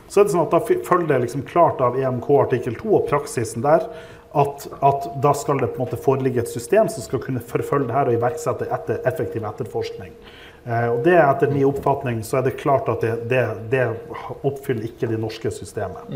[0.07, 3.07] så er det sånn at da følger det liksom klart av EMK artikkel 2 og
[3.09, 3.87] praksisen der
[4.35, 7.87] at, at da skal det på en måte foreligge et system som skal kunne forfølge
[7.87, 10.11] det her og iverksette etter, effektiv etterforskning.
[10.65, 13.85] Eh, og det er Etter min oppfatning så er det klart at det, det, det
[14.41, 16.09] oppfyller ikke det norske systemet.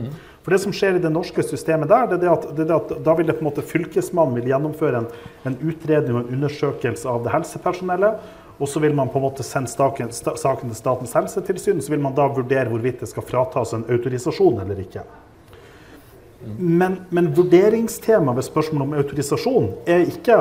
[0.43, 2.75] For Det som skjer i det norske systemet der, det er det at, det er
[2.75, 5.10] at da vil det på en måte fylkesmannen vil gjennomføre en,
[5.47, 8.30] en utredning og en undersøkelse av det helsepersonellet.
[8.59, 12.15] Og så vil man på en måte sende saken til Statens helsetilsyn, så vil man
[12.15, 15.05] da vurdere hvorvidt det skal fratas en autorisasjon eller ikke.
[16.57, 20.37] Men, men vurderingstema ved spørsmålet om autorisasjon er ikke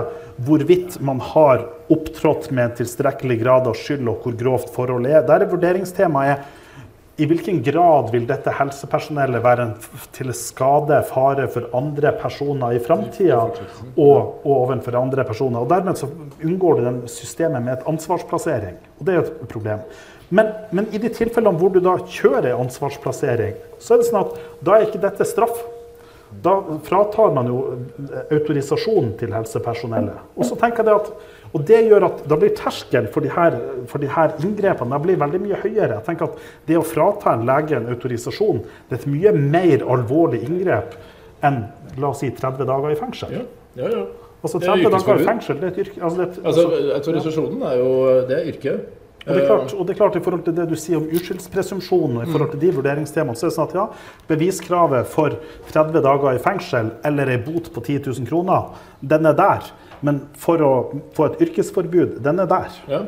[0.47, 5.25] hvorvidt man har opptrådt med en tilstrekkelig grad av skyld og hvor grovt forholdet er.
[5.27, 6.47] Der er vurderingstemaet
[7.19, 9.65] i hvilken grad vil dette helsepersonellet være
[10.15, 13.59] til skade, fare for andre personer i framtida og,
[13.99, 15.65] og overfor andre personer.
[15.65, 16.07] Og Dermed så
[16.45, 18.77] unngår du den systemet med et ansvarsplassering.
[19.01, 19.83] Og det er et problem.
[20.31, 24.39] Men, men i de tilfellene hvor du da kjører ansvarsplassering, så er det sånn at
[24.63, 25.59] da er ikke dette straff.
[26.45, 26.55] Da
[26.87, 27.59] fratar man jo
[28.29, 30.23] autorisasjonen til helsepersonellet.
[30.37, 31.11] Og så tenker jeg at
[31.57, 33.49] og det gjør at da blir terskelen for disse
[33.89, 35.99] for de her inngrepene blir veldig mye høyere.
[35.99, 39.85] Jeg tenker at Det å frata en lege en autorisasjon det er et mye mer
[39.97, 40.99] alvorlig inngrep
[41.47, 41.63] enn
[41.99, 43.33] la oss si 30 dager i fengsel.
[43.33, 43.45] Ja,
[43.79, 44.05] ja, ja.
[44.43, 46.05] Altså Det er 30 dager i fengsel, det er et yrke.
[46.05, 47.91] Altså, det Altså, altså, autorisasjonen er jo
[48.29, 48.75] det er yrke.
[49.29, 52.23] og det, klart, og det er klart, I forhold til det du sier om uskyldspresumpsjon,
[52.23, 53.87] i forhold til de vurderingstemaene, så er det sånn at ja,
[54.31, 55.35] beviskravet for
[55.73, 59.69] 30 dager i fengsel eller ei bot på 10 000 kroner, den er der.
[60.07, 60.73] Men for å
[61.17, 62.77] få et yrkesforbud, den er der.
[62.91, 63.03] Ja.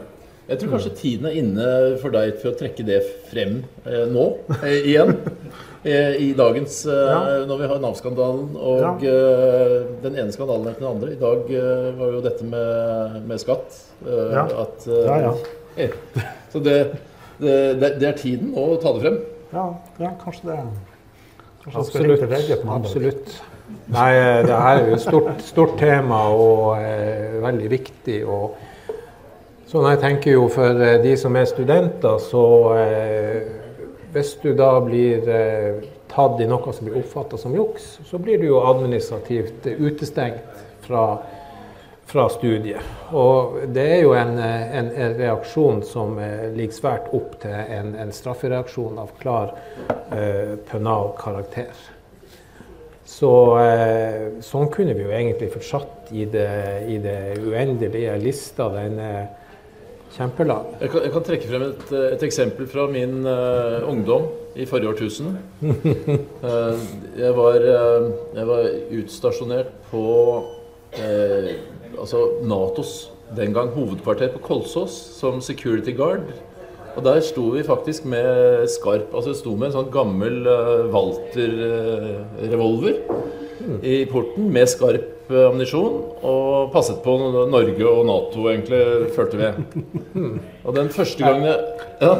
[0.50, 1.66] Jeg tror kanskje tiden er inne
[2.02, 2.98] for deg for å trekke det
[3.30, 5.14] frem eh, nå eh, igjen.
[5.80, 7.20] Eh, I dagens eh, Ja.
[7.48, 9.14] Når vi har Nav-skandalen og ja.
[10.02, 11.14] den ene skandalen etter den andre.
[11.14, 13.78] I dag eh, var jo dette med, med skatt.
[14.04, 14.42] eh, Ja.
[14.66, 15.32] At, eh, Ja, ja.
[15.86, 16.76] eh, Så det,
[17.40, 19.16] det, det, er tiden å ta det frem.
[19.54, 19.64] Ja,
[20.04, 20.58] ja kanskje det.
[21.64, 22.68] Kanskje Absolutt.
[22.76, 23.34] Absolutt.
[23.90, 28.20] Nei, eh, det her er jo et stort, stort tema og eh, veldig viktig.
[28.22, 28.92] Og
[29.70, 32.44] sånn jeg tenker jo for eh, de som er studenter, så
[32.78, 33.40] eh,
[34.10, 38.40] Hvis du da blir eh, tatt i noe som blir oppfatta som juks, så blir
[38.42, 41.04] du jo administrativt utestengt fra,
[42.10, 42.82] fra studiet.
[43.14, 46.18] Og det er jo en, eh, en, en reaksjon som
[46.56, 49.54] ligger svært opp til en, en straffereaksjon av klar
[50.10, 51.70] eh, pønal karakter.
[53.10, 56.50] Så eh, sånn kunne vi jo egentlig fortsatt i det,
[56.88, 58.14] i det uendelige.
[58.22, 59.24] Lista den er
[60.14, 60.68] kjempelang.
[60.80, 64.66] Jeg kan, jeg kan trekke frem et, eh, et eksempel fra min uh, ungdom i
[64.66, 65.34] forrige årtusen.
[65.62, 65.74] uh,
[67.22, 68.70] jeg, var, uh, jeg var
[69.00, 70.04] utstasjonert på
[70.98, 71.50] eh,
[71.98, 76.30] altså Natos den gang hovedkvarter på Kolsås som security guard.
[77.00, 82.94] Og der sto vi faktisk med skarp Altså sto med en sånn gammel uh, Walter-revolver
[83.84, 85.92] i porten med skarp eh, ammunisjon
[86.26, 87.12] og passet på
[87.52, 88.80] Norge og Nato, egentlig,
[89.14, 89.44] følte vi.
[90.64, 91.44] Og den første gangen
[92.00, 92.14] ja,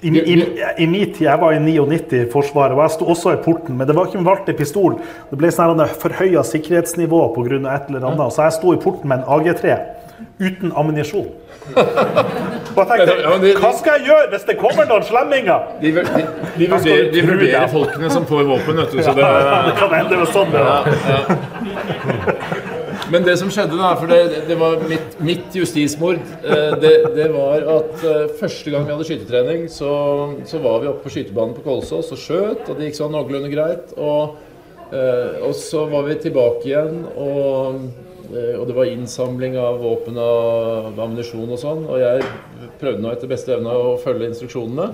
[0.00, 0.34] I, i,
[0.82, 3.76] I min tid, jeg var i 99 i Forsvaret, og jeg sto også i porten,
[3.76, 4.92] men det var ikke med valgte pistol.
[5.30, 7.60] Det ble sånn forhøya sikkerhetsnivå pga.
[7.76, 9.64] et eller annet, så jeg sto i porten med en AG3
[10.40, 11.28] uten ammunisjon.
[12.76, 15.70] Og tenkte, Ja, de, hva skal jeg gjøre hvis det kommer noen slemminger?
[15.80, 16.24] de, de,
[16.58, 19.02] de, vurderer, de vurderer folkene som får våpen, vet du.
[19.02, 19.24] Så det,
[19.70, 20.82] Det kan hende det var sånn det var.
[23.12, 27.28] Men det som skjedde, da, for det, det var mitt, mitt justismord, eh, det, det
[27.30, 29.90] var at eh, første gang vi hadde skytetrening, så,
[30.48, 33.52] så var vi oppe på skytebanen på Kolsås og skjøt, og det gikk sånn noenlunde
[33.52, 33.94] greit.
[33.94, 34.34] Og,
[34.90, 37.86] eh, og så var vi tilbake igjen, og,
[38.58, 42.24] og det var innsamling av våpen og ammunisjon og sånn, og jeg
[42.80, 44.88] prøvde nå etter beste evne å følge instruksjonene.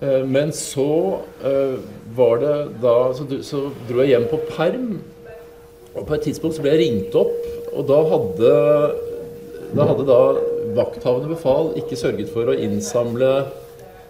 [0.00, 1.76] Eh, Men så eh,
[2.16, 4.90] var det da så, så dro jeg hjem på perm.
[5.94, 7.36] Og på et tidspunkt så ble jeg ringt opp,
[7.74, 8.52] og da hadde
[9.70, 10.20] da hadde da
[10.74, 13.30] vakthavende befal ikke sørget for å innsamle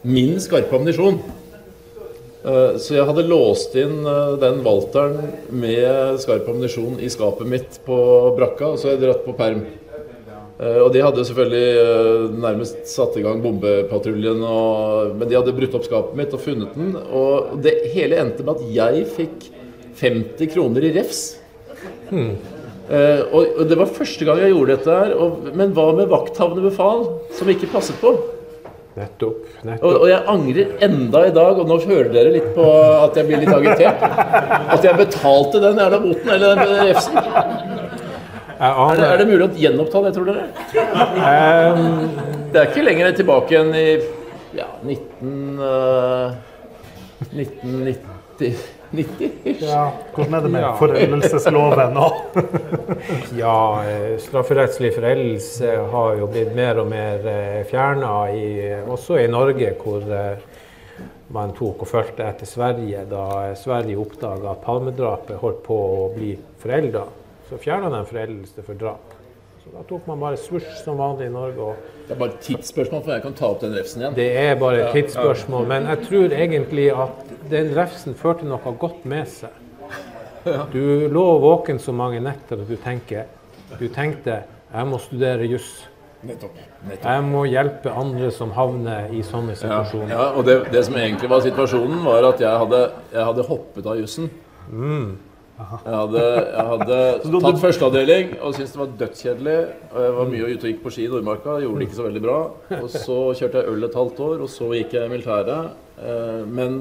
[0.08, 1.18] min skarpe ammunisjon.
[2.44, 5.18] Eh, Så jeg hadde låst inn eh, den Walteren
[5.52, 7.96] med skarp ammunisjon i skapet mitt på
[8.38, 9.64] brakka, og så har jeg dratt på perm.
[10.60, 15.76] Eh, Og de hadde selvfølgelig nærmest satt i gang bombepatruljen, og, men de hadde brutt
[15.76, 16.96] opp skapet mitt og funnet den.
[16.96, 19.50] Og det hele endte med at jeg fikk
[20.00, 21.36] 50 kroner i refs.
[22.10, 22.32] Hmm.
[22.90, 25.12] og, og det var første gang jeg gjorde dette her.
[25.54, 27.04] Men hva med vakthavende befal
[27.36, 28.14] som ikke passet på?
[29.00, 29.44] Nettopp.
[29.44, 29.94] Og, nettopp.
[30.02, 32.66] og jeg angrer enda i dag, og nå hører dere litt på
[33.06, 34.04] at jeg blir litt agitert,
[34.76, 37.20] at jeg betalte den jævla boten, eller den refsen.
[38.60, 40.42] Er det, er det mulig å gjenoppta det, tror dere?
[41.16, 42.10] Um,
[42.52, 43.88] Det er ikke lenger tilbake enn i
[44.58, 45.62] ja, 19...
[45.64, 46.36] Uh,
[47.30, 49.62] 1990 90 -ish.
[49.64, 50.72] Ja, hvordan er det med Ja.
[50.76, 52.12] foreldelsesloven nå?
[53.38, 57.18] Ja, eh, strafferettslig foreldelse har jo blitt mer og mer
[57.70, 58.14] fjerna,
[58.90, 60.38] også i Norge, hvor eh,
[61.28, 66.34] man tok og fulgte etter Sverige da Sverige oppdaga at palmedrapet holdt på å bli
[66.58, 67.04] forelda.
[67.48, 69.09] Så fjerna de foreldelse for drap.
[69.70, 71.74] Da tok man bare svosj som vanlig i Norge.
[72.08, 74.16] Det er bare et tidsspørsmål før jeg kan ta opp den refsen igjen.
[74.16, 75.68] Det er bare et tidsspørsmål.
[75.70, 79.54] Men jeg tror egentlig at den refsen førte noe godt med seg.
[80.72, 83.28] Du lå våken så mange netter at du tenker
[83.76, 85.68] Du tenkte jeg må studere juss.
[86.22, 86.56] Nettopp.
[86.86, 87.06] Nettopp.
[87.06, 90.12] Jeg må hjelpe andre som havner i sånne situasjoner.
[90.12, 92.80] ja, og det, det som egentlig var situasjonen, var at jeg hadde,
[93.12, 94.30] jeg hadde hoppet av jussen.
[95.60, 96.98] Jeg hadde, jeg hadde
[97.44, 99.56] tatt førsteavdeling og syntes det var dødskjedelig.
[99.96, 102.22] Jeg var mye ute og gikk på ski i Nordmarka, gjorde det ikke så veldig
[102.24, 102.38] bra.
[102.80, 105.76] Og så kjørte jeg øl et halvt år, og så gikk jeg i militæret.
[106.00, 106.80] Eh, Men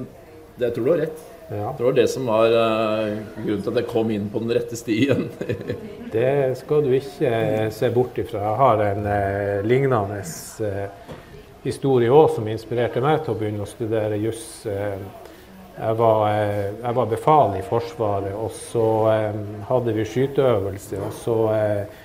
[0.56, 1.26] det, jeg tror du har rett.
[1.50, 4.54] Ja, Det var det som var eh, grunnen til at jeg kom inn på den
[4.54, 5.28] rette stien.
[6.16, 8.44] det skal du ikke eh, se bort ifra.
[8.46, 9.10] Jeg har en
[9.68, 10.22] lignende
[11.66, 14.62] historie òg som inspirerte meg til å begynne å studere juss.
[15.80, 19.38] Jeg, var, eh, jeg var befal i Forsvaret, og så eh,
[19.70, 21.00] hadde vi skyteøvelse.
[21.00, 22.02] Og så eh,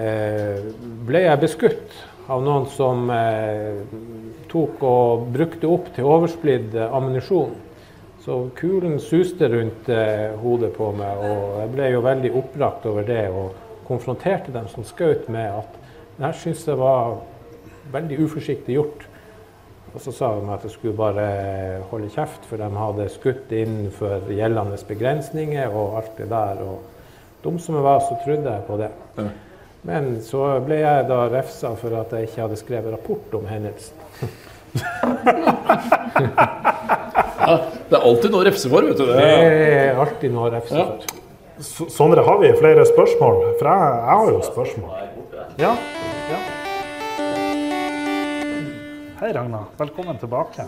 [0.00, 0.64] eh,
[1.06, 1.94] ble jeg beskutt
[2.26, 3.84] av noen som eh,
[4.50, 7.54] tok og brukte opp til oversplidd eh, ammunisjon.
[8.24, 9.90] Så kulen suste rundt
[10.40, 13.26] hodet på meg, og jeg ble jo veldig oppbrakt over det.
[13.28, 13.52] Og
[13.84, 15.74] konfronterte dem som skjøt med at
[16.16, 17.18] det her syns jeg var
[17.92, 19.04] veldig uforsiktig gjort.
[19.94, 21.24] Og så sa de at jeg skulle bare
[21.90, 26.62] holde kjeft, for de hadde skutt innenfor gjeldende begrensninger og alt det der.
[26.66, 26.80] Og
[27.44, 28.90] dum som jeg var, så trodde jeg på det.
[29.20, 29.28] Ja.
[29.84, 33.94] Men så ble jeg da refsa for at jeg ikke hadde skrevet rapport om hendelsen.
[37.44, 37.58] Ja,
[37.90, 39.04] det er alltid noe å refse for, vet du.
[39.10, 40.86] Det er alltid noe å refse Ja.
[40.88, 41.20] for.
[41.92, 43.36] Sondre, har vi flere spørsmål?
[43.60, 44.90] For jeg, jeg har jo spørsmål.
[45.60, 45.74] Ja.
[49.14, 49.60] Hei, Ragna.
[49.78, 50.64] Velkommen tilbake.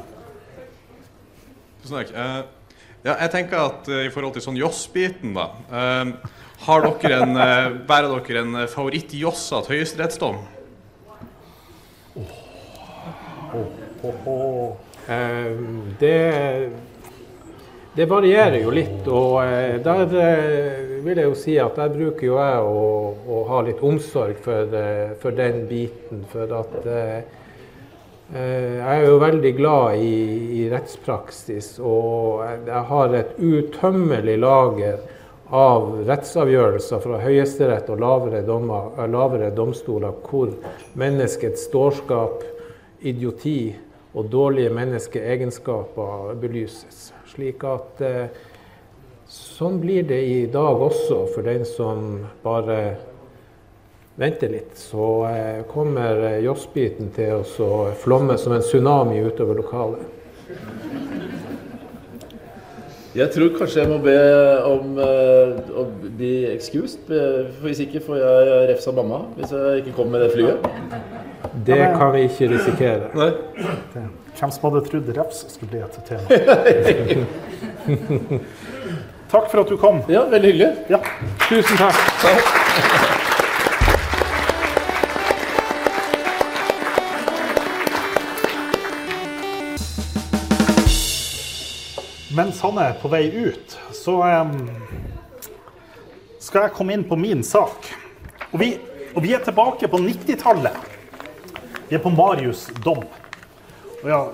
[1.82, 2.10] Tusen takk.
[2.14, 2.44] Uh,
[3.02, 6.12] ja, jeg tenker at uh, i forhold til sånn Joss-biten, da uh,
[6.62, 10.38] Har dere en, uh, bærer dere en favoritt-Joss-at høyesterettsdom?
[15.10, 15.50] Eh,
[15.98, 16.18] Det,
[17.98, 19.40] det varierer jo litt, og
[19.82, 22.86] der vil jeg jo si at der bruker jo jeg å,
[23.26, 24.78] å ha litt omsorg for,
[25.22, 26.22] for den biten.
[26.30, 26.86] For at
[28.32, 30.14] jeg er jo veldig glad i,
[30.58, 35.04] i rettspraksis, og jeg har et utømmelig lager
[35.54, 40.50] av rettsavgjørelser fra Høyesterett og lavere, dommer, eh, lavere domstoler hvor
[40.98, 42.42] menneskets dårskap,
[43.06, 43.76] idioti
[44.16, 47.12] og dårlige menneskeegenskaper belyses.
[47.30, 48.26] Slik at eh,
[49.30, 52.96] sånn blir det i dag også for den som bare
[54.16, 54.76] venter litt.
[54.80, 56.54] Så eh, kommer eh,
[57.16, 57.32] til
[57.64, 60.12] å flomme som en tsunami utover lokalet.
[63.16, 64.14] Jeg tror kanskje jeg må be
[64.68, 65.86] om eh, å
[66.18, 67.08] bli excused.
[67.08, 70.32] eh, For hvis ikke får jeg refs av mamma hvis jeg ikke kommer med det
[70.34, 70.58] flyet.
[71.64, 73.08] Det kan vi ikke risikere.
[73.16, 73.30] Nei.
[74.36, 76.26] Hvem som hadde trodd refs skulle bli et tema?
[79.32, 80.02] Takk for at du kom.
[80.12, 80.70] Ja, veldig hyggelig.
[80.92, 81.00] Ja.
[81.48, 81.96] Tusen takk.
[82.22, 83.05] Mens
[92.66, 94.56] han er på vei ut, så um,
[96.42, 97.90] skal jeg komme inn på min sak.
[98.52, 98.72] Og vi,
[99.14, 100.74] og vi er tilbake på 90-tallet.
[101.86, 103.04] Vi er på Marius dom.
[104.02, 104.24] Og ja,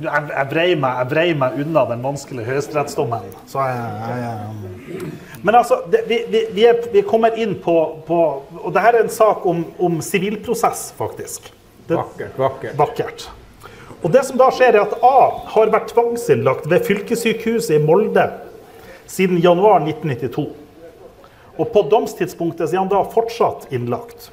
[0.00, 3.26] Jeg, jeg, vrei meg, jeg vrei meg unna den vanskelige høyesterettsdommen.
[3.50, 5.10] Så jeg, jeg,
[5.44, 7.74] Men altså, det, vi, vi, vi, er, vi, kommer inn på,
[8.06, 8.20] på
[8.62, 11.52] Og dette er en sak om, om sivilprosess, faktisk.
[11.84, 12.78] Det, vakkert, vakkert.
[12.80, 13.28] vakkert.
[14.00, 15.16] Og det som da skjer, er at A
[15.52, 18.24] har vært tvangsinnlagt ved fylkessykehuset i Molde
[19.10, 20.46] siden januar 1992.
[21.60, 24.30] Og på domstidspunktet er han da fortsatt innlagt.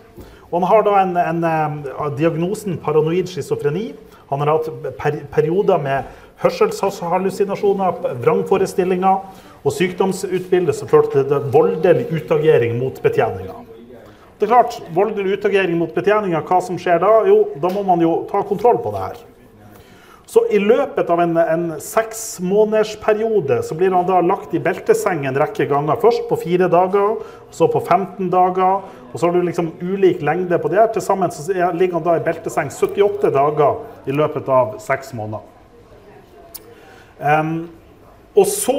[0.48, 3.90] Og han har da en, en, eh, diagnosen paranoid schizofreni.
[4.30, 6.08] Han har hatt per, perioder med
[6.40, 9.18] hørselshallusinasjoner, vrangforestillinger
[9.66, 13.64] og sykdomsutbilde som førte til voldelig utagering mot betjeninga.
[14.38, 17.10] Det er klart, Voldelig utagering mot betjeninga, hva som skjer da?
[17.28, 19.24] Jo, da må man jo ta kontroll på det her.
[20.28, 25.38] Så i løpet av en, en seksmånedersperiode så blir han da lagt i belteseng en
[25.40, 25.96] rekke ganger.
[26.02, 27.22] Først på fire dager,
[27.56, 28.82] så på 15 dager.
[29.14, 30.82] Og så har du liksom ulik lengde på det.
[30.82, 30.90] her.
[30.92, 35.48] Til sammen så ligger han da i belteseng 78 dager i løpet av seks måneder.
[37.24, 37.70] Um,
[38.36, 38.76] og så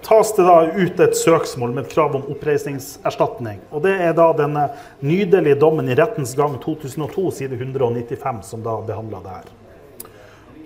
[0.00, 3.60] tas det da ut et søksmål med et krav om oppreisningserstatning.
[3.68, 4.64] Og Det er da denne
[5.04, 9.54] nydelige dommen i Rettens gang 2002, side 195, som da behandla det her.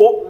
[0.00, 0.26] Og,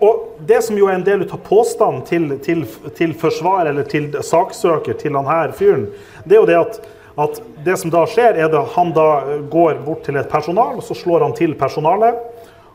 [0.00, 2.62] og, Det som jo er en del av påstanden til, til,
[2.96, 5.88] til forsvarer eller til saksøker til han her fyren,
[6.24, 6.78] det er jo det at,
[7.18, 9.08] at det som da skjer, er at han da
[9.50, 12.16] går bort til et personal, og så slår han til personalet.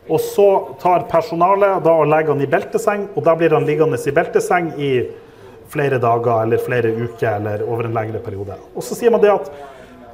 [0.04, 0.48] Og så
[0.82, 4.74] tar personalet da og legger han i belteseng, og da blir han liggende i belteseng
[4.76, 4.90] i
[5.72, 8.58] flere dager eller flere uker eller over en lengre periode.
[8.76, 9.48] Og så sier man det at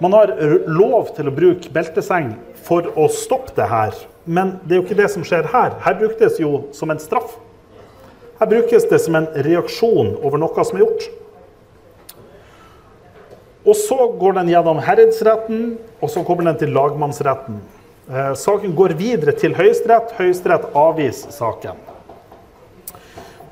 [0.00, 0.32] man har
[0.66, 2.32] lov til å bruke belteseng
[2.64, 3.96] for å stoppe det her.
[4.24, 5.76] Men det er jo ikke det som skjer her.
[5.84, 7.36] Her brukes det jo som en straff.
[8.40, 11.08] Her brukes det som en reaksjon over noe som er gjort.
[13.68, 17.60] Og så går den gjennom herredsretten, og så kommer den til lagmannsretten.
[18.08, 20.14] Eh, saken går videre til Høyesterett.
[20.16, 21.76] Høyesterett avviser saken.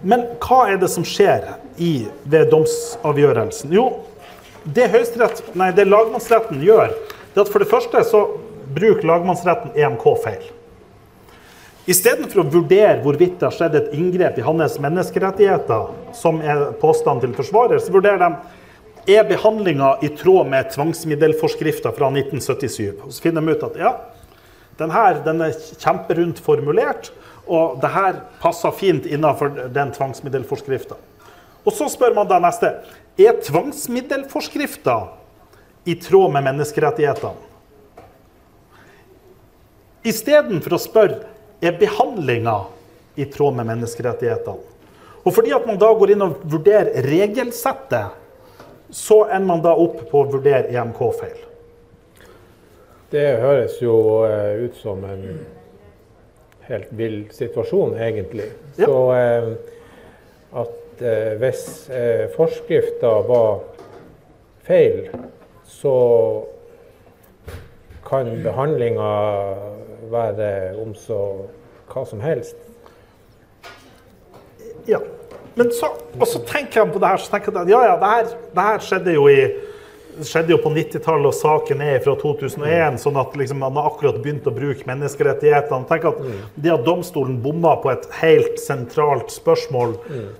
[0.00, 1.44] Men hva er det som skjer
[1.76, 3.74] i, ved domsavgjørelsen?
[3.74, 3.90] Jo,
[4.64, 4.88] det,
[5.54, 6.94] nei, det lagmannsretten gjør,
[7.34, 8.22] det at for det første så
[8.74, 10.46] bruker lagmannsretten EMK feil.
[11.88, 17.30] Istedenfor å vurdere hvorvidt det har skjedd et inngrep i hans menneskerettigheter, som er påstanden
[17.30, 23.06] til forsvarer, så vurderer de er behandlinga i tråd med tvangsmiddelforskrifta fra 1977.
[23.06, 23.94] Og så finner de ut at ja,
[24.76, 27.08] den her den er kjemperundt formulert,
[27.48, 30.98] og det her passer fint innenfor den tvangsmiddelforskrifta.
[31.64, 32.74] Og så spør man da neste
[33.18, 34.98] er tvangsmiddelforskrifta
[35.84, 37.46] i tråd med menneskerettighetene.
[40.06, 41.18] Istedenfor å spørre
[41.60, 42.60] er behandlinga
[43.18, 44.76] i tråd med menneskerettighetene.
[45.26, 48.14] Og fordi at man da går inn og vurderer regelsettet,
[48.94, 51.42] så ender man da opp på å vurdere EMK-feil.
[53.10, 53.96] Det høres jo
[54.28, 55.24] eh, ut som en
[56.68, 58.48] helt vill situasjon, egentlig.
[58.76, 58.86] Ja.
[58.86, 59.50] Så eh,
[61.02, 63.60] eh, hvis eh, forskrifta var
[64.66, 65.08] feil,
[65.68, 65.94] så
[68.08, 69.12] kan behandlinga
[70.12, 71.20] være om så
[71.88, 72.56] hva som helst.
[74.88, 75.00] Ja.
[75.58, 77.96] Men så, og så tenker jeg på det her, så tenker jeg at ja, ja,
[77.98, 79.40] det her, det her skjedde jo i
[80.26, 82.98] skjedde jo på 90-tallet, og saken er fra 2001.
[83.02, 85.88] sånn at liksom, man har akkurat begynt å bruke menneskerettighetene.
[85.90, 86.22] Tenk at
[86.56, 89.96] Det at domstolen bomma på et helt sentralt spørsmål,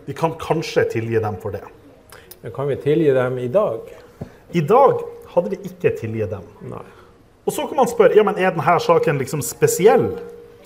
[0.07, 1.65] vi kan kanskje tilgi dem for det.
[2.43, 3.81] Men kan vi tilgi dem i dag?
[4.55, 5.03] I dag
[5.35, 6.47] hadde vi ikke tilgitt dem.
[6.71, 6.85] Nei.
[7.49, 10.11] Og så kan man spørre ja, men er denne saken liksom spesiell.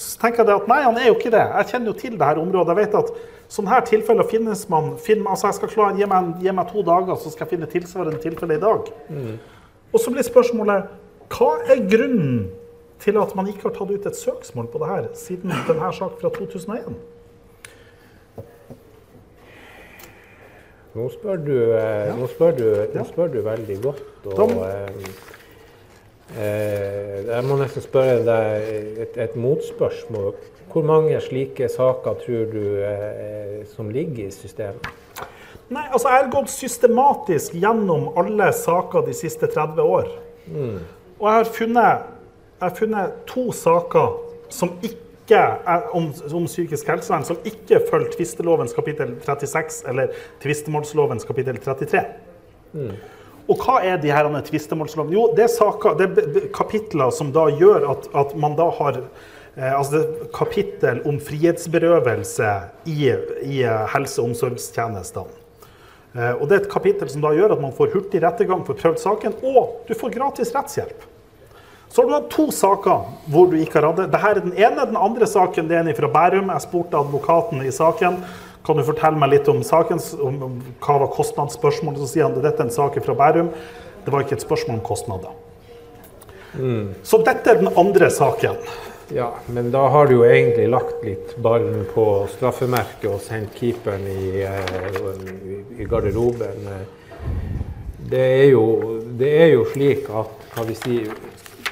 [0.00, 1.44] Så tenker jeg at nei, han er jo ikke det.
[1.60, 2.74] Jeg kjenner jo til dette området.
[2.74, 3.12] Jeg vet at
[3.52, 6.84] sånne her tilfeller finnes man finner, altså jeg skal klare, gi meg, gi meg, to
[6.86, 8.90] dager, så skal jeg finne tilsvarende tilfelle i dag.
[9.12, 9.38] Mm.
[9.92, 10.90] Og så blir spørsmålet
[11.32, 12.46] hva er grunnen
[13.02, 16.20] til at man ikke har tatt ut et søksmål på det her siden denne saken
[16.20, 16.96] fra 2001?
[20.92, 24.02] Nå spør du, eh, nå spør du, nå spør du veldig godt.
[24.26, 24.90] Og, da, eh,
[26.36, 28.68] jeg må nesten spørre deg
[29.04, 30.32] et, et motspørsmål.
[30.72, 34.88] Hvor mange slike saker tror du eh, som ligger i systemet?
[35.72, 40.08] Nei, altså Jeg har gått systematisk gjennom alle saker de siste 30 år.
[40.46, 40.80] Mm.
[41.20, 42.08] Og jeg har, funnet,
[42.58, 44.16] jeg har funnet, to saker
[44.52, 45.38] som ikke
[45.68, 52.02] er om, om psykisk helsevern som ikke følger tvistelovens kapittel 36 eller tvistemålslovens kapittel 33.
[52.72, 52.96] Mm.
[53.50, 55.16] Og hva er de her tvistemålslovene?
[55.16, 59.00] Jo, det er, saker, det er kapitler som da gjør at, at man da har
[59.54, 62.50] Eh, altså det kapittel om frihetsberøvelse
[62.88, 63.12] i,
[63.44, 63.62] i
[63.92, 65.40] helse- og omsorgstjenestene.
[66.12, 68.78] Eh, og det er et kapittel som da gjør at man får hurtig rettergang for
[68.78, 71.08] prøvd saken, og du får gratis rettshjelp.
[71.92, 74.08] Så har du hatt to saker hvor du ikke har hatt det.
[74.14, 74.86] Dette er den ene.
[74.88, 76.48] Den andre saken det er en fra Bærum.
[76.48, 78.16] Jeg spurte advokaten i saken.
[78.66, 79.98] Kan du fortelle meg litt om saken?
[80.22, 82.02] Om, hva var kostnadsspørsmålet?
[82.04, 83.50] Så sier han at dette er en sak fra Bærum.
[84.04, 85.34] Det var ikke et spørsmål om kostnader.
[87.02, 88.58] Så dette er den andre saken.
[89.12, 94.06] Ja, men da har du jo egentlig lagt litt ballen på straffemerket og sendt keeperen
[94.08, 96.70] i, eh, i garderoben.
[98.12, 98.64] Det er, jo,
[99.18, 100.96] det er jo slik at hva vi si,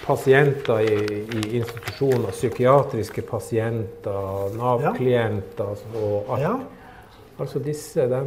[0.05, 6.55] pasienter i, i institusjoner, psykiatriske pasienter, Nav-klienter og alt Ja.
[7.41, 8.20] Altså disse, de,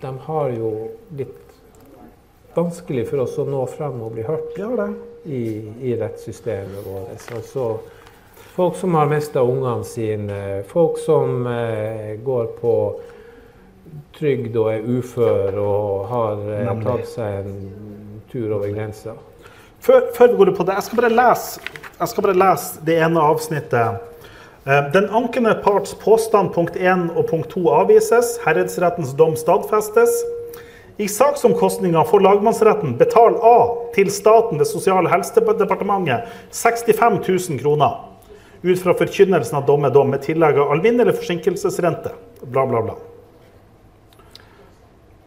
[0.00, 0.72] de har jo
[1.16, 1.38] litt
[2.54, 4.58] vanskelig for oss å nå frem og bli hørt
[5.24, 5.44] i,
[5.80, 7.24] i rettssystemet vårt.
[7.32, 7.70] Altså,
[8.52, 12.76] folk som har mista ungene sine, folk som eh, går på
[14.18, 17.60] trygd og er ufør og har eh, tatt seg en
[18.32, 19.16] tur over grensa.
[19.82, 21.62] Før, før vi går på det, jeg skal bare lese,
[22.04, 24.11] skal bare lese det ene avsnittet.
[24.64, 28.38] Eh, Den ankende parts påstand punkt 1 og punkt 2 avvises.
[28.44, 30.22] Herredsrettens dom stadfestes.
[30.96, 33.56] I saksomkostninger får lagmannsretten betal A
[33.94, 37.96] til staten ved Sosial- og helsedepartementet 65 000 kroner.
[38.62, 42.12] Ut fra forkynnelsen av dommedom dom med tillegg av alminnelig forsinkelsesrente.
[42.42, 42.94] Bla, bla, bla.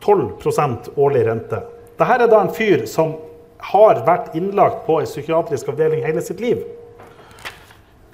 [0.02, 1.60] 12% årlig rente.
[1.98, 3.16] Dette er da en fyr som
[3.58, 6.62] har vært innlagt på en psykiatrisk avdeling hele sitt liv.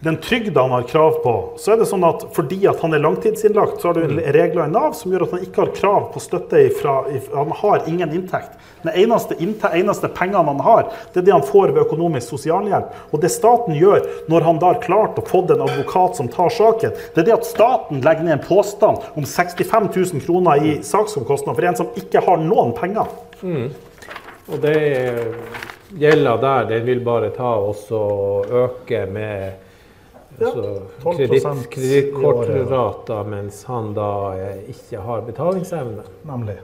[0.03, 3.03] Den trygda han har krav på, så er det sånn at fordi at han er
[3.03, 6.23] langtidsinnlagt, så har du regler i Nav som gjør at han ikke har krav på
[6.23, 8.55] støtte ifra, ifra Han har ingen inntekt.
[8.81, 12.97] Den eneste, innte, eneste pengene han har, det er det han får ved økonomisk sosialhjelp.
[13.13, 16.49] Og det staten gjør når han da har klart å få en advokat som tar
[16.49, 20.77] saken, det er det at staten legger ned en påstand om 65 000 kroner i
[20.81, 23.17] saksomkostninger for en som ikke har noen penger.
[24.49, 24.79] Og det
[25.93, 29.69] gjelder der, den vil bare ta og øke med
[30.45, 36.05] altså, 12% kreditt- i året, kredittkortrata, mens han da eh, ikke har betalingsevne.
[36.27, 36.57] Nemlig.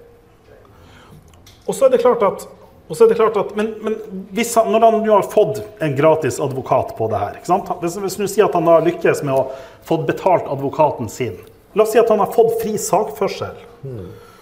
[1.68, 2.48] Og så er det klart at,
[2.88, 3.96] det klart at men, men
[4.56, 7.70] han, når han nå har fått en gratis advokat på det her sant?
[7.82, 9.50] Hvis, hvis du sier at han har lykkes med å
[9.88, 11.36] få betalt advokaten sin
[11.76, 13.60] La oss si at han har fått fri sakførsel.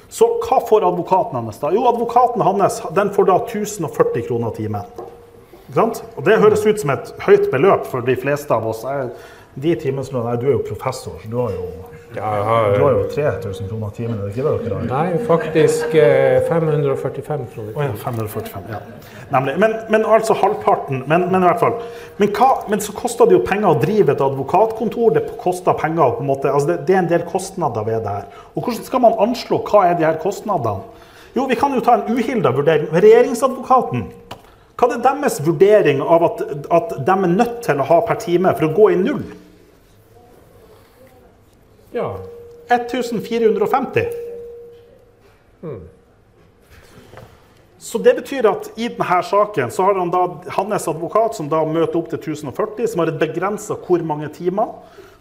[0.10, 1.72] Så hva får advokaten hans da?
[1.74, 4.86] Jo, advokaten hans den får da 1040 kroner timen.
[6.18, 8.84] Og det høres ut som et høyt beløp for de fleste av oss.
[8.84, 9.10] Jeg-
[9.58, 11.66] De timeslønn Nei, du er jo professor, så du har jo,
[12.16, 14.20] Ja, har, du har jo 3000 kroner timen.
[14.20, 14.86] Er det ikke det dere har?
[15.14, 17.72] Nei, faktisk eh, 545 kroner.
[17.76, 18.64] Oh, ja, 545.
[18.70, 18.80] Ja.
[19.32, 19.58] Nemlig.
[19.60, 21.04] Men, men altså halvparten.
[21.08, 21.80] Men, men i hvert fall.
[22.18, 25.14] Men, hva, men så koster det jo penger å drive et advokatkontor.
[25.16, 28.12] Det koster penger på en måte, altså det, det er en del kostnader ved det
[28.12, 28.28] her.
[28.56, 30.84] Og hvordan skal man anslå hva er de her kostnadene?
[31.36, 32.92] Jo, vi kan jo ta en uhilda vurdering.
[32.92, 34.06] Regjeringsadvokaten.
[34.76, 36.42] Hva er deres vurdering av at,
[36.74, 39.24] at de er nødt til å ha per time for å gå i null?
[41.96, 42.10] Ja.
[42.68, 44.10] 1450.
[47.86, 50.24] Så det betyr at i denne saken så har han da
[50.58, 54.74] hans advokat, som da møter opp til 1040, som har et begrensa hvor mange timer.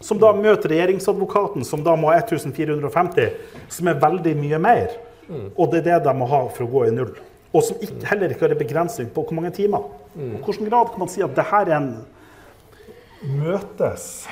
[0.03, 3.29] Som da møter regjeringsadvokaten, som da må ha 1450,
[3.71, 4.97] som er veldig mye mer.
[5.55, 7.13] Og det er det de må ha for å gå i null.
[7.55, 9.85] Og som ikke, heller ikke har en begrensning på hvor mange timer.
[10.15, 11.93] Og hvilken grad kan man si at det her er en
[13.25, 14.27] møtes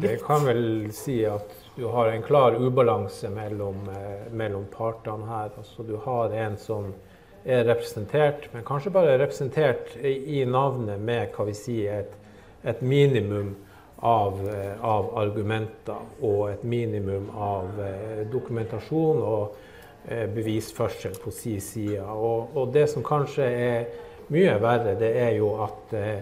[0.00, 5.50] Det kan vel si at du har en klar ubalanse mellom, eh, mellom partene her.
[5.58, 6.90] Altså, du har en som
[7.44, 12.16] er representert, men kanskje bare representert i, i navnet med hva vi sier, et,
[12.64, 13.54] et minimum
[14.00, 19.56] av, eh, av argumenter og et minimum av eh, dokumentasjon og
[20.06, 22.02] bevisførsel på si side.
[22.02, 23.86] Og, og det som kanskje er
[24.32, 26.16] mye verre, det er jo at eh,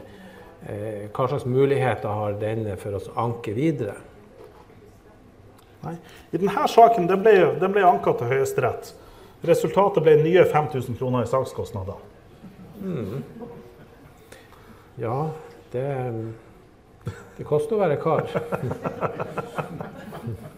[0.68, 3.96] eh, hva slags muligheter har denne for å anke videre?
[5.84, 5.96] Nei.
[6.32, 8.94] I denne saken den ble, den ble anka til Høyesterett.
[9.44, 11.98] Resultatet ble nye 5000 kroner i sakskostnader.
[15.00, 15.18] Ja,
[15.72, 15.86] det,
[17.36, 18.24] det koster å være kar.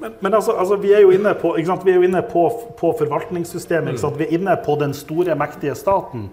[0.00, 1.52] Men, men altså, altså, vi er jo inne på?
[1.56, 2.44] Vi er jo inne på,
[2.78, 4.00] på forvaltningssystemet.
[4.00, 4.18] Sant?
[4.18, 6.30] Vi er inne på den store, mektige staten.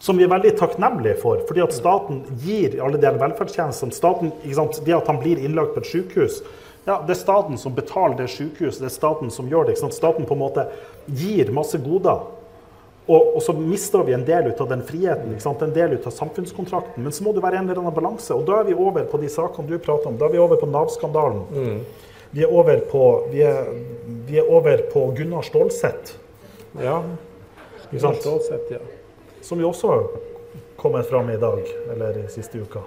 [0.00, 1.42] Som vi er veldig takknemlige for.
[1.48, 3.92] fordi at staten gir alle de velferdstjenestene.
[3.92, 4.32] Staten?
[4.44, 6.40] Det at han blir innlagt på et sykehus,
[6.86, 8.80] ja, det er staten som betaler det sykehuset.
[8.80, 9.76] Det er staten som gjør det.
[9.76, 10.64] Staten på en måte
[11.06, 12.22] gir masse goder.
[13.10, 16.14] Og, og så mister vi en del ut av den friheten, en del ut av
[16.14, 17.02] samfunnskontrakten.
[17.02, 18.32] Men så må det være en eller annen balanse.
[18.36, 20.18] Og da er vi over på de sakene du prater om.
[20.20, 21.42] Da er vi over på Nav-skandalen.
[22.30, 23.64] Vi er over på, vi er,
[24.26, 26.14] vi er over på Gunnar Stålseth,
[26.78, 27.02] Ja,
[27.90, 28.12] Gunnar?
[28.20, 28.78] Stålsett, ja.
[29.42, 29.96] som jo også
[30.76, 31.58] kommet fram i dag,
[31.92, 32.80] eller i siste uka?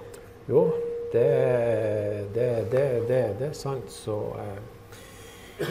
[0.48, 0.70] Jo,
[1.12, 1.26] det,
[2.34, 3.92] det, det, det, det er sant.
[3.92, 5.68] Så eh,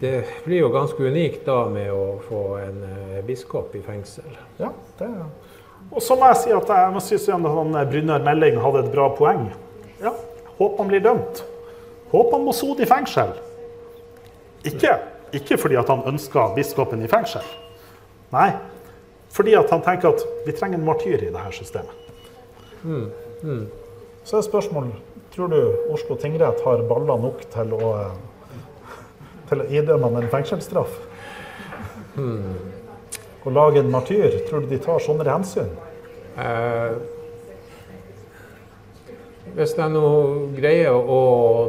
[0.00, 4.32] det blir jo ganske unikt da med å få en eh, biskop i fengsel.
[4.56, 5.28] Ja, det er
[5.92, 9.50] Og så må jeg si at jeg synes eh, Brynjar Melding hadde et bra poeng.
[10.00, 10.16] Ja,
[10.56, 11.44] håper han blir dømt.
[12.12, 13.34] Håper han må sone i fengsel.
[14.68, 14.94] Ikke,
[15.36, 17.44] ikke fordi at han ønsker biskopen i fengsel.
[18.32, 18.50] Nei,
[19.32, 21.94] fordi at han tenker at vi trenger en martyr i dette systemet.
[24.24, 25.04] Så er spørsmålet
[25.34, 27.92] tror du Oslo tingrett har baller nok til å,
[29.50, 30.96] til å idømme en fengselsstraff?
[32.18, 35.70] Å lage en martyr, tror du de tar sånne hensyn?
[36.38, 36.96] Eh,
[39.58, 40.08] hvis de nå
[40.56, 41.22] greier å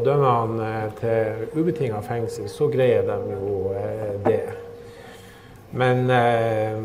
[0.06, 4.44] dømme han eh, til ubetinga fengsel, så greier de jo eh, det.
[5.72, 6.78] Men eh,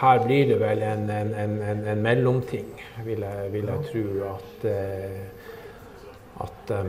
[0.00, 2.70] her blir det vel en, en, en, en, mellomting,
[3.04, 4.06] vil jeg, vil jeg tro.
[4.32, 5.20] At, eh,
[6.46, 6.80] at de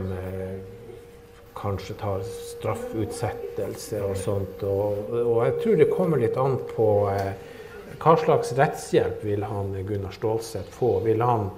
[1.58, 4.62] kanskje tar straffutsettelse og sånt.
[4.62, 7.32] Og, og jeg tror det kommer litt an på eh,
[7.98, 10.98] hva slags rettshjelp vil han Gunnar Stålseth få?
[11.06, 11.48] Vil han,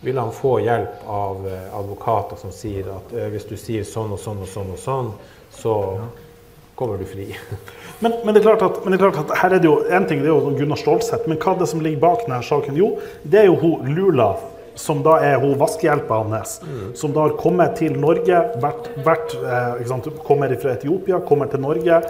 [0.00, 4.14] vil han få hjelp av eh, advokater som sier at eh, hvis du sier sånn
[4.14, 5.10] og sånn og sånn, og sånn,
[5.52, 5.74] så
[6.78, 7.28] kommer du fri?
[8.00, 10.06] Men, men, det klart at, men det er klart at her er det jo en
[10.08, 12.78] ting, det er jo Gunnar Stålseth, men hva er det som ligger bak denne saken?
[12.80, 12.94] Jo,
[13.28, 14.30] det er jo hun Lula,
[14.78, 16.58] som da er hun vaskehjelpa hans,
[16.94, 21.62] som da har kommet til Norge, vært, vært eh, sant, kommer fra Etiopia, kommer til
[21.64, 22.00] Norge,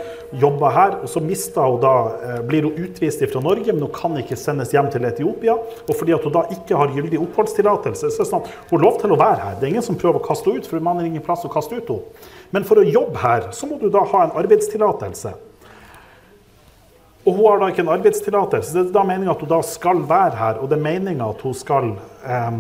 [0.41, 1.95] jobber her, og så hun da,
[2.27, 5.57] eh, blir hun utvist fra Norge, men hun kan ikke sendes hjem til Etiopia.
[5.89, 8.87] Og fordi hun da ikke har gyldig oppholdstillatelse, så er det sånn at hun har
[8.87, 9.59] lov til å være her.
[9.59, 11.53] Det er ingen som prøver å kaste henne ut, for man har ingen plass å
[11.53, 12.27] kaste ut henne.
[12.51, 15.37] Men for å jobbe her, så må du da ha en arbeidstillatelse.
[17.31, 18.73] Og hun har da ikke en arbeidstillatelse.
[18.75, 21.43] Det er da meninga at hun da skal være her, og det er meninga at
[21.47, 21.93] hun skal
[22.27, 22.57] eh,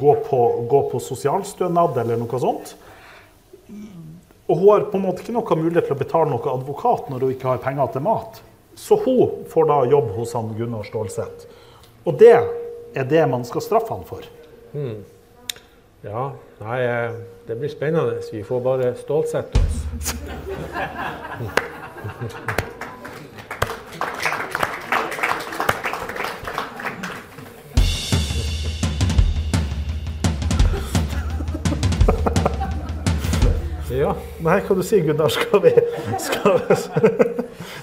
[0.00, 0.38] gå, på,
[0.70, 2.72] gå på sosialstønad eller noe sånt.
[4.48, 7.22] Og hun har på en måte ikke noe mulighet til å betale noe advokat når
[7.22, 8.42] hun ikke har penger til mat.
[8.74, 11.46] Så hun får da jobb hos han Gunnar Stålseth.
[12.02, 14.26] Og det er det man skal straffe han for.
[16.02, 16.24] Ja,
[16.58, 18.18] nei, eh, det blir spennende.
[18.34, 19.76] Vi får bare stålsette oss.
[33.92, 34.12] Ja.
[34.40, 35.28] Nei, hva du sier Gunnar?
[35.32, 35.72] Skal vi,
[36.22, 36.60] skal,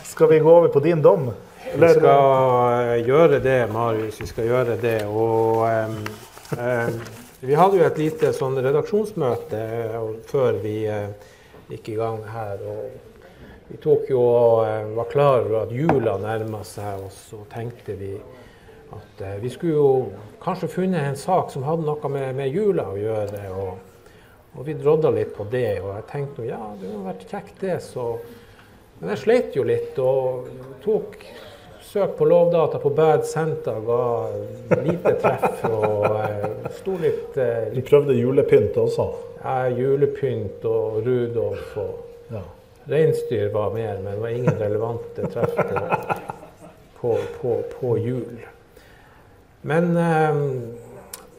[0.08, 1.28] skal vi gå over på din dom?
[1.70, 4.18] Vi skal eh, gjøre det, Marius.
[4.22, 5.04] Vi skal gjøre det.
[5.06, 6.00] Og um,
[6.58, 6.98] um,
[7.46, 9.62] vi hadde jo et lite sånn redaksjonsmøte
[10.32, 11.12] før vi uh,
[11.70, 12.64] gikk i gang her.
[12.66, 18.00] Og vi tok jo og var klar over at jula nærma seg, og så tenkte
[18.00, 18.16] vi
[18.98, 19.94] at uh, vi skulle jo
[20.42, 23.46] kanskje funnet en sak som hadde noe med, med jula å gjøre.
[23.54, 23.89] og
[24.58, 27.78] og vi drodda litt på det, og jeg tenkte ja, det hadde vært kjekt det,
[27.86, 28.18] så
[29.00, 30.50] Men jeg sleit jo litt og
[30.84, 31.14] tok
[31.90, 37.80] søk på Lovdata på Bad Center, ga lite treff og eh, sto litt eh, Du
[37.88, 39.06] prøvde julepynt også?
[39.40, 42.42] ja, julepynt og Rudolf og Ja.
[42.92, 45.80] reinsdyr var mer, men det var ingen relevante treff på,
[47.00, 48.44] på, på, på jul.
[49.62, 50.42] Men eh,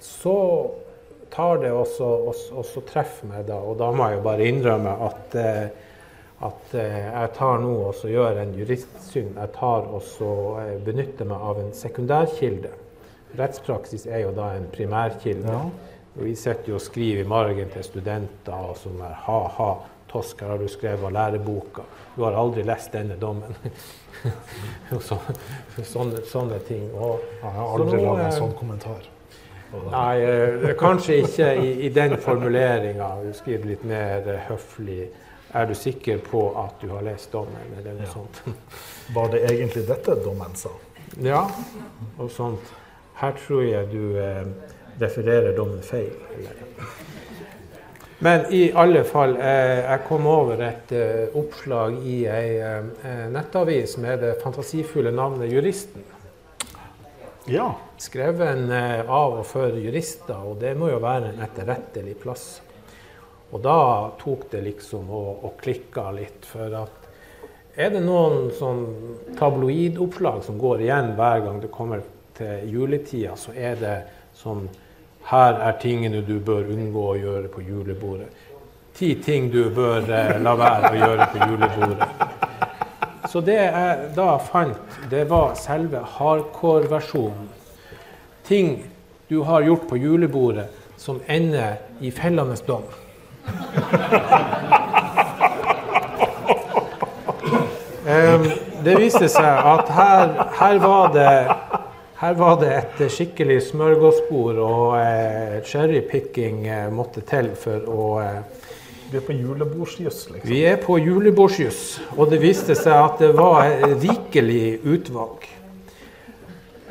[0.00, 0.34] så
[1.30, 4.94] tar det også, også, også treffer meg da, og da må jeg jo bare innrømme
[5.06, 5.68] at, eh,
[6.46, 9.34] at eh, jeg tar nå og gjør en juristsyn.
[9.36, 10.30] Jeg tar også
[10.62, 12.72] eh, benytter meg av en sekundærkilde.
[13.38, 15.60] Rettspraksis er jo da en primærkilde.
[16.16, 19.70] Og vi sitter jo og skriver i margen til studenter og er ha-ha.
[20.10, 21.84] Tosk, her har du skrevet av læreboka.
[22.16, 23.54] Du har aldri lest denne dommen.
[25.06, 25.20] Så,
[25.86, 26.88] sånne, sånne ting.
[26.98, 29.06] Og, Jeg har aldri nå, laget en sånn kommentar.
[29.90, 33.10] Nei, eh, kanskje ikke i, i den formuleringa.
[33.24, 35.08] Du skriver litt mer eh, høflig.
[35.54, 38.42] Er du sikker på at du har lest dommen, eller noe sånt?
[39.16, 40.72] Var det egentlig dette dommen sa?
[41.22, 41.44] Ja,
[42.18, 42.74] og sånt.
[43.20, 44.44] Her tror jeg du eh,
[45.00, 46.12] refererer dommen feil.
[46.36, 46.66] Eller?
[48.22, 53.96] Men i alle fall, eh, jeg kom over et eh, oppslag i ei eh, nettavis
[53.96, 56.04] med det fantasifulle navnet Juristen.
[57.50, 57.74] Ja.
[57.98, 62.44] skreven eh, av og for jurister, og det må jo være en etterrettelig plass.
[63.50, 67.08] Og da tok det liksom og, og klikka litt, for at
[67.74, 68.84] er det noen sånn
[69.38, 72.04] tabloidoppslag som går igjen hver gang det kommer
[72.38, 73.96] til juletida, så er det
[74.38, 74.68] sånn
[75.30, 78.30] Her er tingene du bør unngå å gjøre på julebordet.
[78.96, 82.48] Ti ting du bør eh, la være å gjøre på julebordet.
[83.30, 87.46] Så det jeg da fant, det var selve hardcore-versjonen.
[88.42, 88.72] Ting
[89.30, 90.66] du har gjort på julebordet
[90.98, 92.82] som ender i fellende dom.
[98.10, 98.48] Um,
[98.82, 101.34] det viste seg at her, her, var det,
[102.18, 108.59] her var det et skikkelig smørgåsbord, og eh, cherrypicking eh, måtte til for å eh,
[109.10, 110.48] Vi er på julebordsjus, liksom.
[110.48, 111.80] Vi er på julebordsjus,
[112.16, 113.66] og det viste seg at det var
[113.98, 115.48] rikelig utvalg.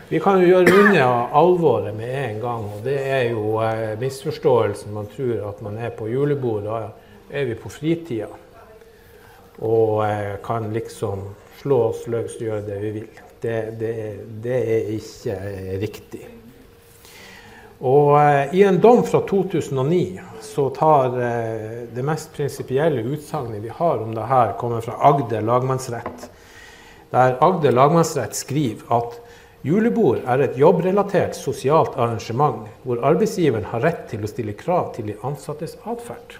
[0.10, 1.06] Vi kan jo gjøre unna
[1.38, 4.92] alvoret med en gang, og det er jo eh, misforståelsen.
[4.92, 6.80] Man tror at man er på julebord, da
[7.30, 8.28] er vi på fritida.
[9.62, 11.22] Og eh, kan liksom
[11.62, 13.24] slå oss løs og gjøre det vi vil.
[13.40, 13.94] Det, det,
[14.44, 16.26] det er ikke eh, riktig.
[17.80, 23.72] Og eh, i en dom fra 2009 så tar eh, det mest prinsipielle utsagnet vi
[23.72, 26.28] har om det her, kommer fra Agder lagmannsrett.
[27.10, 29.16] Der Agder lagmannsrett skriver at
[29.64, 35.08] julebord er et jobbrelatert sosialt arrangement hvor arbeidsgiveren har rett til å stille krav til
[35.12, 36.36] de ansattes atferd.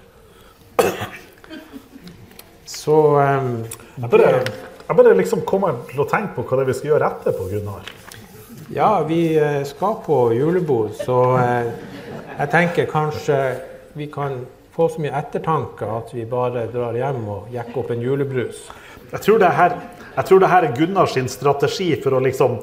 [2.68, 3.50] Så eh,
[3.96, 6.96] Jeg bare, jeg bare liksom kommer til å tenke på hva det er vi skal
[6.98, 7.96] gjøre etterpå, Gunnar.
[8.74, 11.70] Ja, vi eh, skal på julebord, så eh,
[12.38, 13.38] jeg tenker kanskje
[13.98, 14.44] vi kan
[14.76, 18.60] få så mye ettertanke at vi bare drar hjem og jekker opp en julebrus.
[19.10, 19.74] Jeg tror det her,
[20.22, 22.60] tror det her er Gunnars strategi for å liksom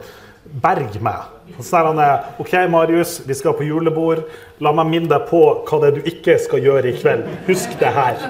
[0.62, 1.26] berge meg.
[1.58, 2.04] Så er han
[2.38, 4.22] OK, Marius, vi skal på julebord.
[4.62, 7.26] La meg minne deg på hva det er du ikke skal gjøre i kveld.
[7.50, 8.22] Husk det her.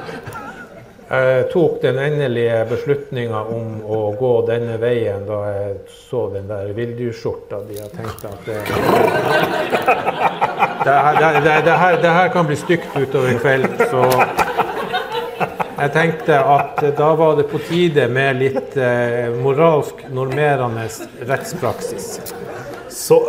[1.10, 5.76] Jeg tok den endelige beslutninga om å gå denne veien da jeg
[6.08, 7.76] så den der villdyrskjorta di.
[7.78, 8.56] Jeg tenkte at det,
[10.84, 13.78] det, her- det, her, det her kan bli stygt utover kvelden.
[13.90, 14.02] Så
[15.76, 20.88] jeg tenkte at da var det på tide med litt eh, moralsk normerende
[21.28, 22.16] rettspraksis.
[22.90, 23.20] Så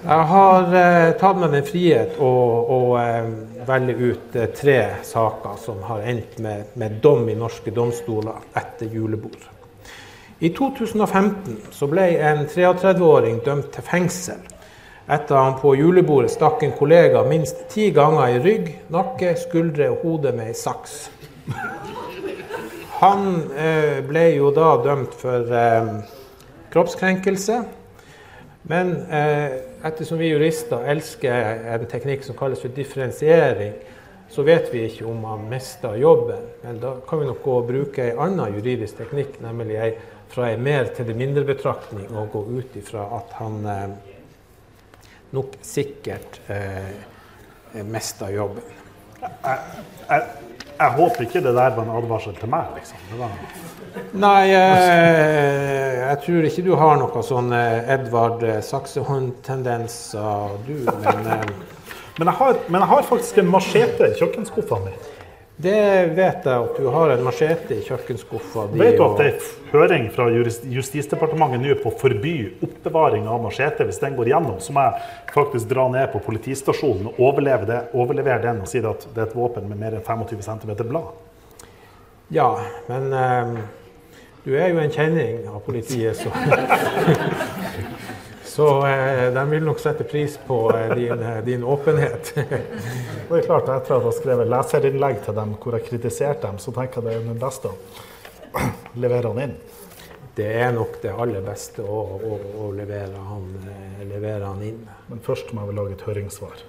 [0.00, 2.28] Jeg har eh, tatt meg den frihet å,
[2.72, 3.26] å eh,
[3.68, 8.88] velge ut eh, tre saker som har endt med, med dom i norske domstoler etter
[8.88, 9.42] julebord.
[10.40, 14.40] I 2015 så ble en 33-åring dømt til fengsel
[15.10, 20.04] etter han på julebordet stakk en kollega minst ti ganger i rygg, nakke, skuldre og
[20.06, 21.00] hode med ei saks.
[23.02, 25.92] Han eh, ble jo da dømt for eh,
[26.72, 27.58] kroppskrenkelse.
[28.70, 33.74] Men eh, ettersom vi jurister elsker en teknikk som kalles for differensiering,
[34.30, 36.44] så vet vi ikke om han mister jobben.
[36.62, 39.92] Men da kan vi nok gå og bruke en annen juridisk teknikk, nemlig ei
[40.30, 43.88] fra en mer til det mindre-betraktning, og gå ut ifra at han eh,
[45.34, 48.62] nok sikkert eh, mister jobben.
[49.20, 50.22] jeg,
[50.78, 53.02] jeg håper ikke det der var en advarsel til meg, liksom.
[53.10, 53.34] Det var,
[54.20, 60.74] Nei, eh, jeg tror ikke du har noe sånn eh, Edvard eh, Saksehånd-tendenser, du.
[60.90, 61.52] Men eh,
[62.20, 64.90] men, jeg har, men jeg har faktisk en machete i kjøkkenskuffa mi.
[65.64, 65.76] det
[66.16, 68.80] vet jeg at du har en machete i kjøkkenskuffa di.
[68.80, 72.34] Vet du at det er høring fra Justisdepartementet nå på å forby
[72.66, 73.86] oppbevaring av machete?
[73.88, 77.80] Hvis den går gjennom, så må jeg faktisk dra ned på politistasjonen og overleve det,
[77.96, 81.12] overlevere den og si at det er et våpen med mer enn 25 cm blad.
[82.36, 82.50] Ja,
[82.92, 83.54] men eh,
[84.44, 86.30] du er jo en kjenning av politiet, så
[88.50, 92.32] Så eh, de vil nok sette pris på eh, din, eh, din åpenhet.
[93.28, 96.58] Det er klart, Etter at jeg har skrevet leserinnlegg til dem hvor jeg kritiserte dem,
[96.58, 97.76] så tenker jeg det er den beste å
[99.04, 99.54] levere han inn.
[100.34, 104.82] Det er nok det aller beste å, å, å levere, han, eh, levere han inn.
[105.08, 106.64] Men først må jeg vel lage et høringssvar.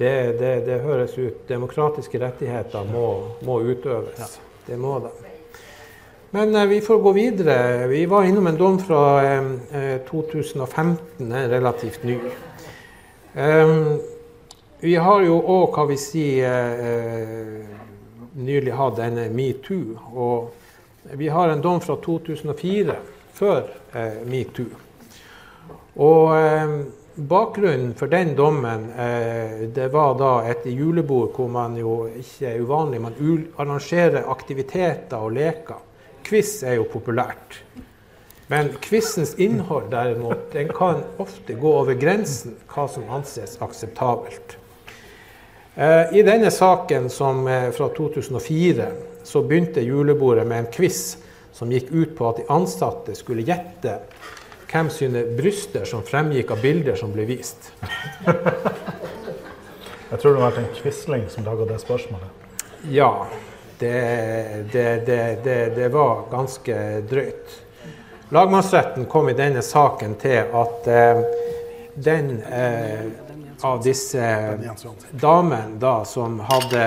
[0.00, 1.44] Det, det, det høres ut.
[1.52, 3.08] Demokratiske rettigheter må,
[3.44, 4.40] må utøves.
[4.64, 5.29] Det må de.
[6.30, 7.86] Men eh, vi får gå videre.
[7.86, 12.18] Vi var innom en dom fra eh, 2015, den er relativt ny.
[14.80, 15.96] Vi har jo òg, hva vi
[16.40, 17.66] eh,
[18.40, 19.98] nylig hatt denne metoo.
[20.14, 22.96] Og vi har en dom fra 2004,
[23.34, 24.70] før eh, metoo.
[26.00, 26.74] Og eh,
[27.14, 32.64] bakgrunnen for den dommen, eh, det var da et julebord hvor man jo ikke er
[32.64, 33.20] uvanlig, man
[33.58, 35.89] arrangerer aktiviteter og leker.
[36.26, 37.60] Quiz er jo populært.
[38.50, 44.56] Men quizens innhold derimot, den kan ofte gå over grensen hva som anses akseptabelt.
[45.74, 48.88] Eh, I denne saken som eh, fra 2004
[49.24, 51.18] så begynte julebordet med en quiz
[51.54, 54.00] som gikk ut på at de ansatte skulle gjette
[54.70, 57.70] hvem sine bryster som fremgikk av bilder som ble vist.
[60.10, 62.30] Jeg tror det har vært en Quisling som laga det spørsmålet.
[62.90, 63.28] Ja.
[63.80, 65.06] Det, det,
[65.44, 66.76] det, det, var ganske
[67.10, 67.56] drøyt.
[68.30, 71.22] Lagmannsretten kom i denne saken til at eh,
[71.94, 73.08] den eh,
[73.62, 74.26] av disse
[75.10, 76.84] damene da, som hadde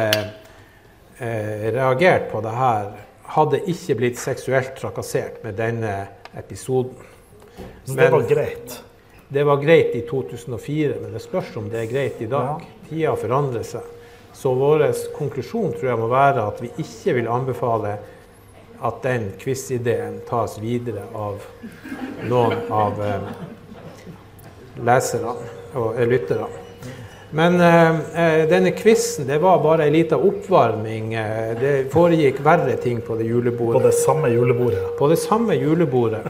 [1.17, 2.93] eh, reagert på det her,
[3.35, 5.93] hadde ikke blitt seksuelt trakassert med denne
[6.37, 7.11] episoden.
[7.85, 8.79] Så det var greit.
[9.33, 12.63] Det var greit i 2004, men det spørs om det er greit i dag.
[12.89, 13.91] Tida forandrer seg.
[14.33, 17.97] Så vår konklusjon tror jeg må være at vi ikke vil anbefale
[18.83, 21.43] at den quiz-ideen tas videre av
[22.27, 23.29] noen av eh,
[24.83, 25.37] leserne
[25.79, 26.49] og eh, lytterne.
[27.33, 31.13] Men eh, eh, denne quizen det var bare ei lita oppvarming.
[31.17, 34.97] Eh, det foregikk verre ting på det På det samme julebordet.
[34.97, 36.27] På det samme julebordet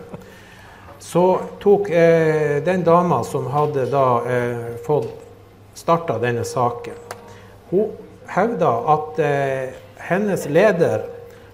[1.00, 4.22] så tok eh, den dama som hadde da
[4.86, 5.12] fått
[5.74, 6.96] starta denne saken,
[7.74, 7.90] hun
[8.30, 11.08] hevda at eh, hennes leder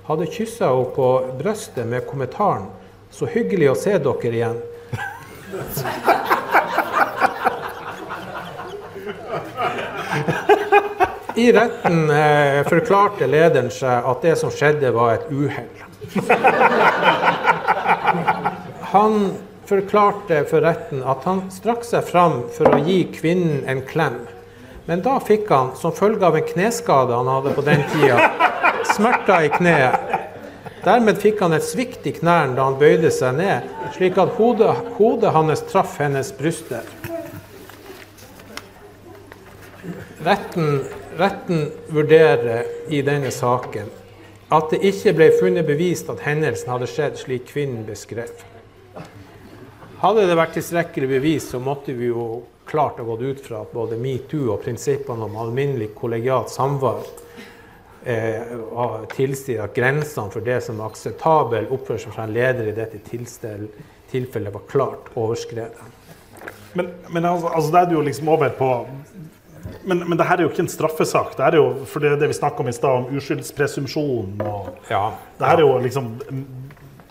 [0.09, 1.07] hadde kyssa henne på
[1.39, 2.67] brystet med kommentaren
[3.11, 4.61] 'Så hyggelig å se dere igjen'.
[11.35, 15.71] I retten eh, forklarte lederen seg at det som skjedde, var et uhell.
[18.91, 19.31] Han
[19.69, 24.19] forklarte for retten at han strakk seg fram for å gi kvinnen en klem.
[24.89, 28.31] Men da fikk han, som følge av en kneskade han hadde på den tida,
[28.89, 30.15] smerter i kneet.
[30.81, 34.73] Dermed fikk han et svikt i knærne da han bøyde seg ned, slik at hodet,
[34.97, 36.87] hodet hans traff hennes bryster.
[40.25, 40.81] Retten,
[41.21, 43.93] retten vurderer i denne saken
[44.49, 48.33] at det ikke ble funnet bevist at hendelsen hadde skjedd slik kvinnen beskrev.
[49.99, 53.73] Hadde det vært tilstrekkelig bevis, så måtte vi jo klart ha gått ut fra at
[53.73, 57.01] både metoo og prinsippene om alminnelig kollegialt samvær
[58.07, 58.53] eh,
[59.11, 64.53] tilsier at grensene for det som er akseptabel oppførsel fra en leder i dette tilfellet
[64.53, 65.97] var klart overskredet.
[66.77, 68.69] Men, men altså, altså, det er jo liksom over på
[69.83, 71.35] men, men det her er jo ikke en straffesak.
[71.37, 74.39] Det er jo, for det det vi snakka om i stad, om uskyldspresumpsjon.
[74.47, 76.07] og Ja, Det her er jo liksom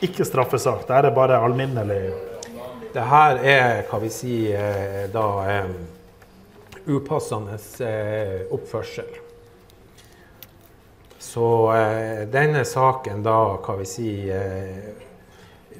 [0.02, 0.86] ikke straffesak.
[0.88, 2.00] Det her er bare alminnelig
[2.92, 5.26] Det her er, hva vi si, eh, da
[6.88, 9.10] upassende eh, oppførsel.
[11.18, 14.88] Så eh, denne saken da, hva vi si, eh,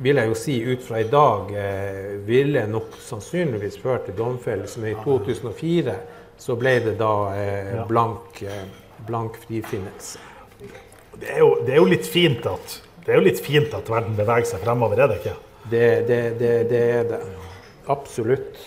[0.04, 4.82] vil jeg jo si ut fra i dag, eh, ville nok sannsynligvis ført til domfellelse.
[4.82, 5.96] Men i 2004
[6.38, 8.68] så ble det da eh, blank, eh,
[9.08, 10.20] blank frifinnelse.
[11.18, 13.88] det er, jo, det er jo litt fint at det er jo litt fint at
[13.88, 15.47] verden beveger seg fremover, er det ikke?
[15.70, 17.22] Det, det, det, det er det.
[17.88, 18.58] Absolutt.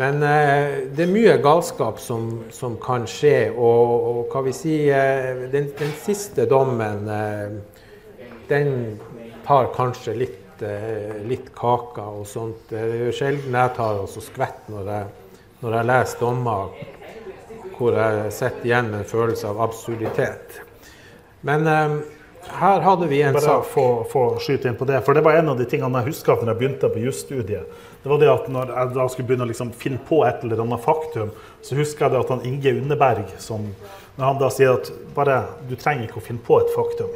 [0.00, 3.50] Men eh, det er mye galskap som, som kan skje.
[3.52, 8.72] Og, og hva vi sier, eh, den, den siste dommen, eh, den
[9.46, 12.68] tar kanskje litt, eh, litt kaka og sånt.
[12.70, 16.80] Det er jo sjelden jeg tar og skvetter skvett når jeg, når jeg leser dommer
[17.80, 20.58] hvor jeg sitter igjen med en følelse av absurditet.
[21.48, 21.94] Men eh,
[22.58, 25.00] her hadde vi en Bare sak få, få skyte inn på det.
[25.06, 27.78] For det var en av de tingene jeg husker at når jeg begynte på jusstudiet.
[28.02, 30.62] Det var det at når jeg da skulle begynne å liksom finne på et eller
[30.64, 31.32] annet faktum,
[31.62, 33.72] så husker jeg det at han Inge Underberg som
[34.16, 35.36] Når han da sier at bare
[35.68, 37.12] du trenger ikke å finne på et faktum.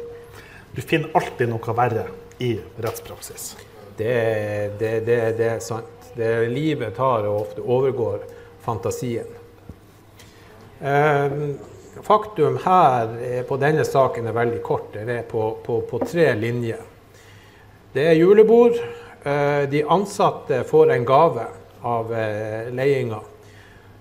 [0.73, 2.07] Du finner alltid noe verre
[2.41, 3.51] i rettspraksis.
[3.97, 4.15] Det,
[4.79, 6.09] det, det, det er sant.
[6.15, 8.23] Det livet tar og ofte overgår
[8.65, 9.27] fantasien.
[10.79, 11.35] Eh,
[12.03, 14.91] faktum her eh, på denne saken er veldig kort.
[14.93, 16.81] Det er på, på, på tre linjer.
[17.93, 18.75] Det er julebord.
[19.23, 21.47] Eh, de ansatte får en gave
[21.85, 22.11] av
[22.73, 23.31] ledelsen.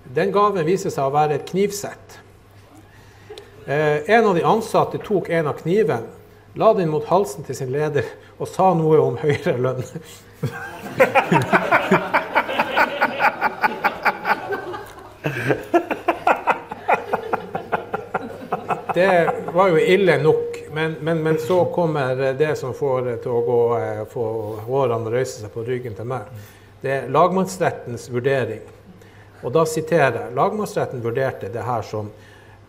[0.05, 2.19] Den gaven viser seg å være et knivsett.
[3.67, 6.05] Eh, en av de ansatte tok en av kniven,
[6.55, 8.05] la den mot halsen til sin leder
[8.37, 9.83] og sa noe om høyere lønn.
[18.95, 23.41] Det var jo ille nok, men, men, men så kommer det som får til å
[23.47, 24.27] gå, eh, få
[24.69, 26.31] hårene røyse seg på ryggen til meg.
[26.83, 28.63] Det er lagmannsrettens vurdering.
[29.43, 30.37] Og da siterer jeg.
[30.37, 32.13] Lagmannsretten vurderte det her som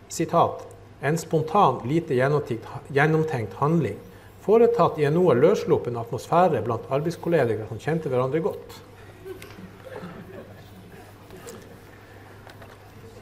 [0.10, 0.66] sitat,
[1.06, 4.02] en spontan, lite gjennomtenkt handling
[4.46, 8.82] foretatt i en noe løssluppen atmosfære blant arbeidskolleger som kjente hverandre godt.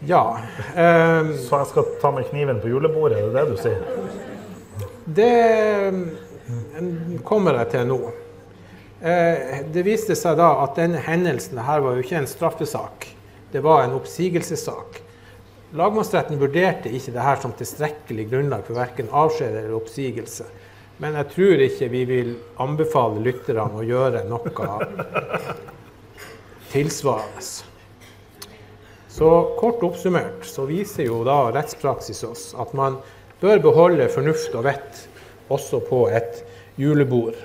[0.08, 0.38] Ja.
[0.76, 3.82] ehm, Så jeg skal ta med kniven på julebordet, er det det du sier?
[5.06, 7.99] Det mm, kommer jeg til nå.
[9.04, 13.08] Eh, Det viste seg da at denne hendelsen her var jo ikke en straffesak.
[13.51, 15.01] Det var en oppsigelsessak.
[15.74, 20.45] Lagmannsretten vurderte ikke dette som tilstrekkelig grunnlag for verken avskjed eller oppsigelse.
[21.01, 24.49] Men jeg tror ikke vi vil anbefale lytterne å gjøre noe
[26.74, 27.72] tilsvarende.
[29.14, 32.95] Så kort oppsummert så viser jo da rettspraksis oss at man
[33.43, 35.01] bør beholde fornuft og vett
[35.53, 36.39] også på et
[36.82, 37.38] julebord.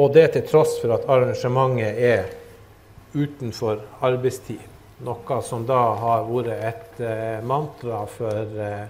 [0.00, 2.30] Og det til tross for at arrangementet er
[3.12, 4.62] utenfor arbeidstid.
[5.04, 8.88] Noe som da har vært et eh, mantra for, eh,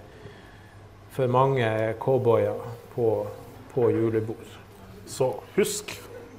[1.10, 1.66] for mange
[1.98, 3.10] cowboyer på,
[3.74, 4.54] på julebord.
[5.10, 5.90] Så husk,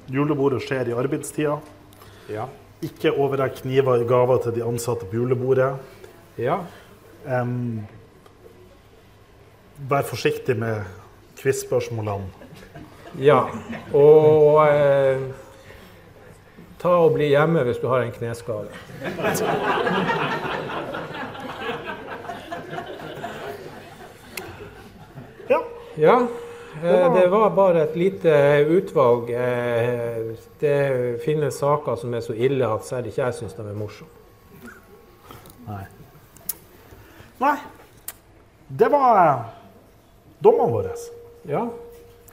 [0.08, 1.60] julebordet skjer i arbeidstida.
[2.32, 2.48] Ja.
[2.82, 5.74] Ikke overrekk kniver i gaver til de ansatte på julebordet.
[6.38, 6.58] ja.
[7.22, 7.86] Um,
[9.88, 10.82] vær forsiktig med
[11.38, 12.24] quiz-spørsmålene.
[13.18, 13.38] Ja.
[13.94, 15.20] Og eh,
[16.80, 18.70] ta og bli hjemme hvis du har en kneskade.
[25.50, 25.58] Ja.
[25.98, 26.16] Ja,
[26.82, 28.32] det var bare et lite
[28.68, 29.30] utvalg.
[29.30, 33.74] Eh, Det finnes saker som er så ille at selv ikke jeg syns de er
[33.78, 34.10] morsomme.
[35.66, 35.84] Nei.
[37.42, 37.56] Nei.
[38.68, 39.42] Det var eh,
[40.42, 40.94] dommene våre.
[41.50, 41.66] Ja.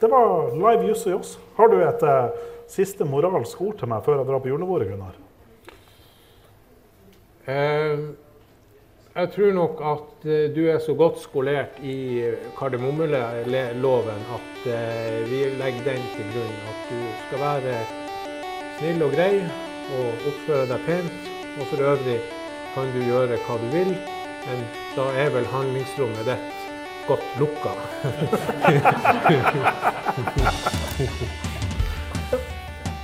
[0.00, 1.34] Det var live juss og joss.
[1.58, 2.30] Har du et eh,
[2.70, 5.18] siste moralsk ord til meg før jeg drar på julebordet, Gunnar?
[7.50, 7.98] Eh,
[9.10, 12.22] Jeg tror nok at eh, du er så godt skolert i
[12.58, 16.54] kardemommeloven at eh, vi legger den til grunn.
[16.70, 17.74] At du skal være
[18.78, 19.34] snill og grei
[19.98, 21.18] og oppføre deg pent.
[21.58, 22.20] Og for øvrig
[22.76, 23.90] kan du gjøre hva du vil,
[24.46, 24.58] men
[24.94, 26.58] da er vel handlingsrommet ditt
[27.08, 27.72] godt lukka.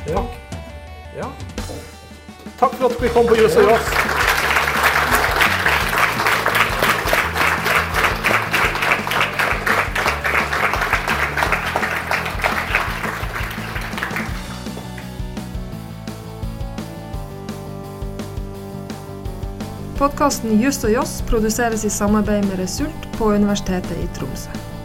[0.14, 0.22] ja.
[1.18, 1.28] ja.
[2.60, 4.25] Takk for at vi kom på juss og joss.
[20.16, 24.75] Podkasten Juss og Joss produseres i samarbeid med Result på Universitetet i Tromsø.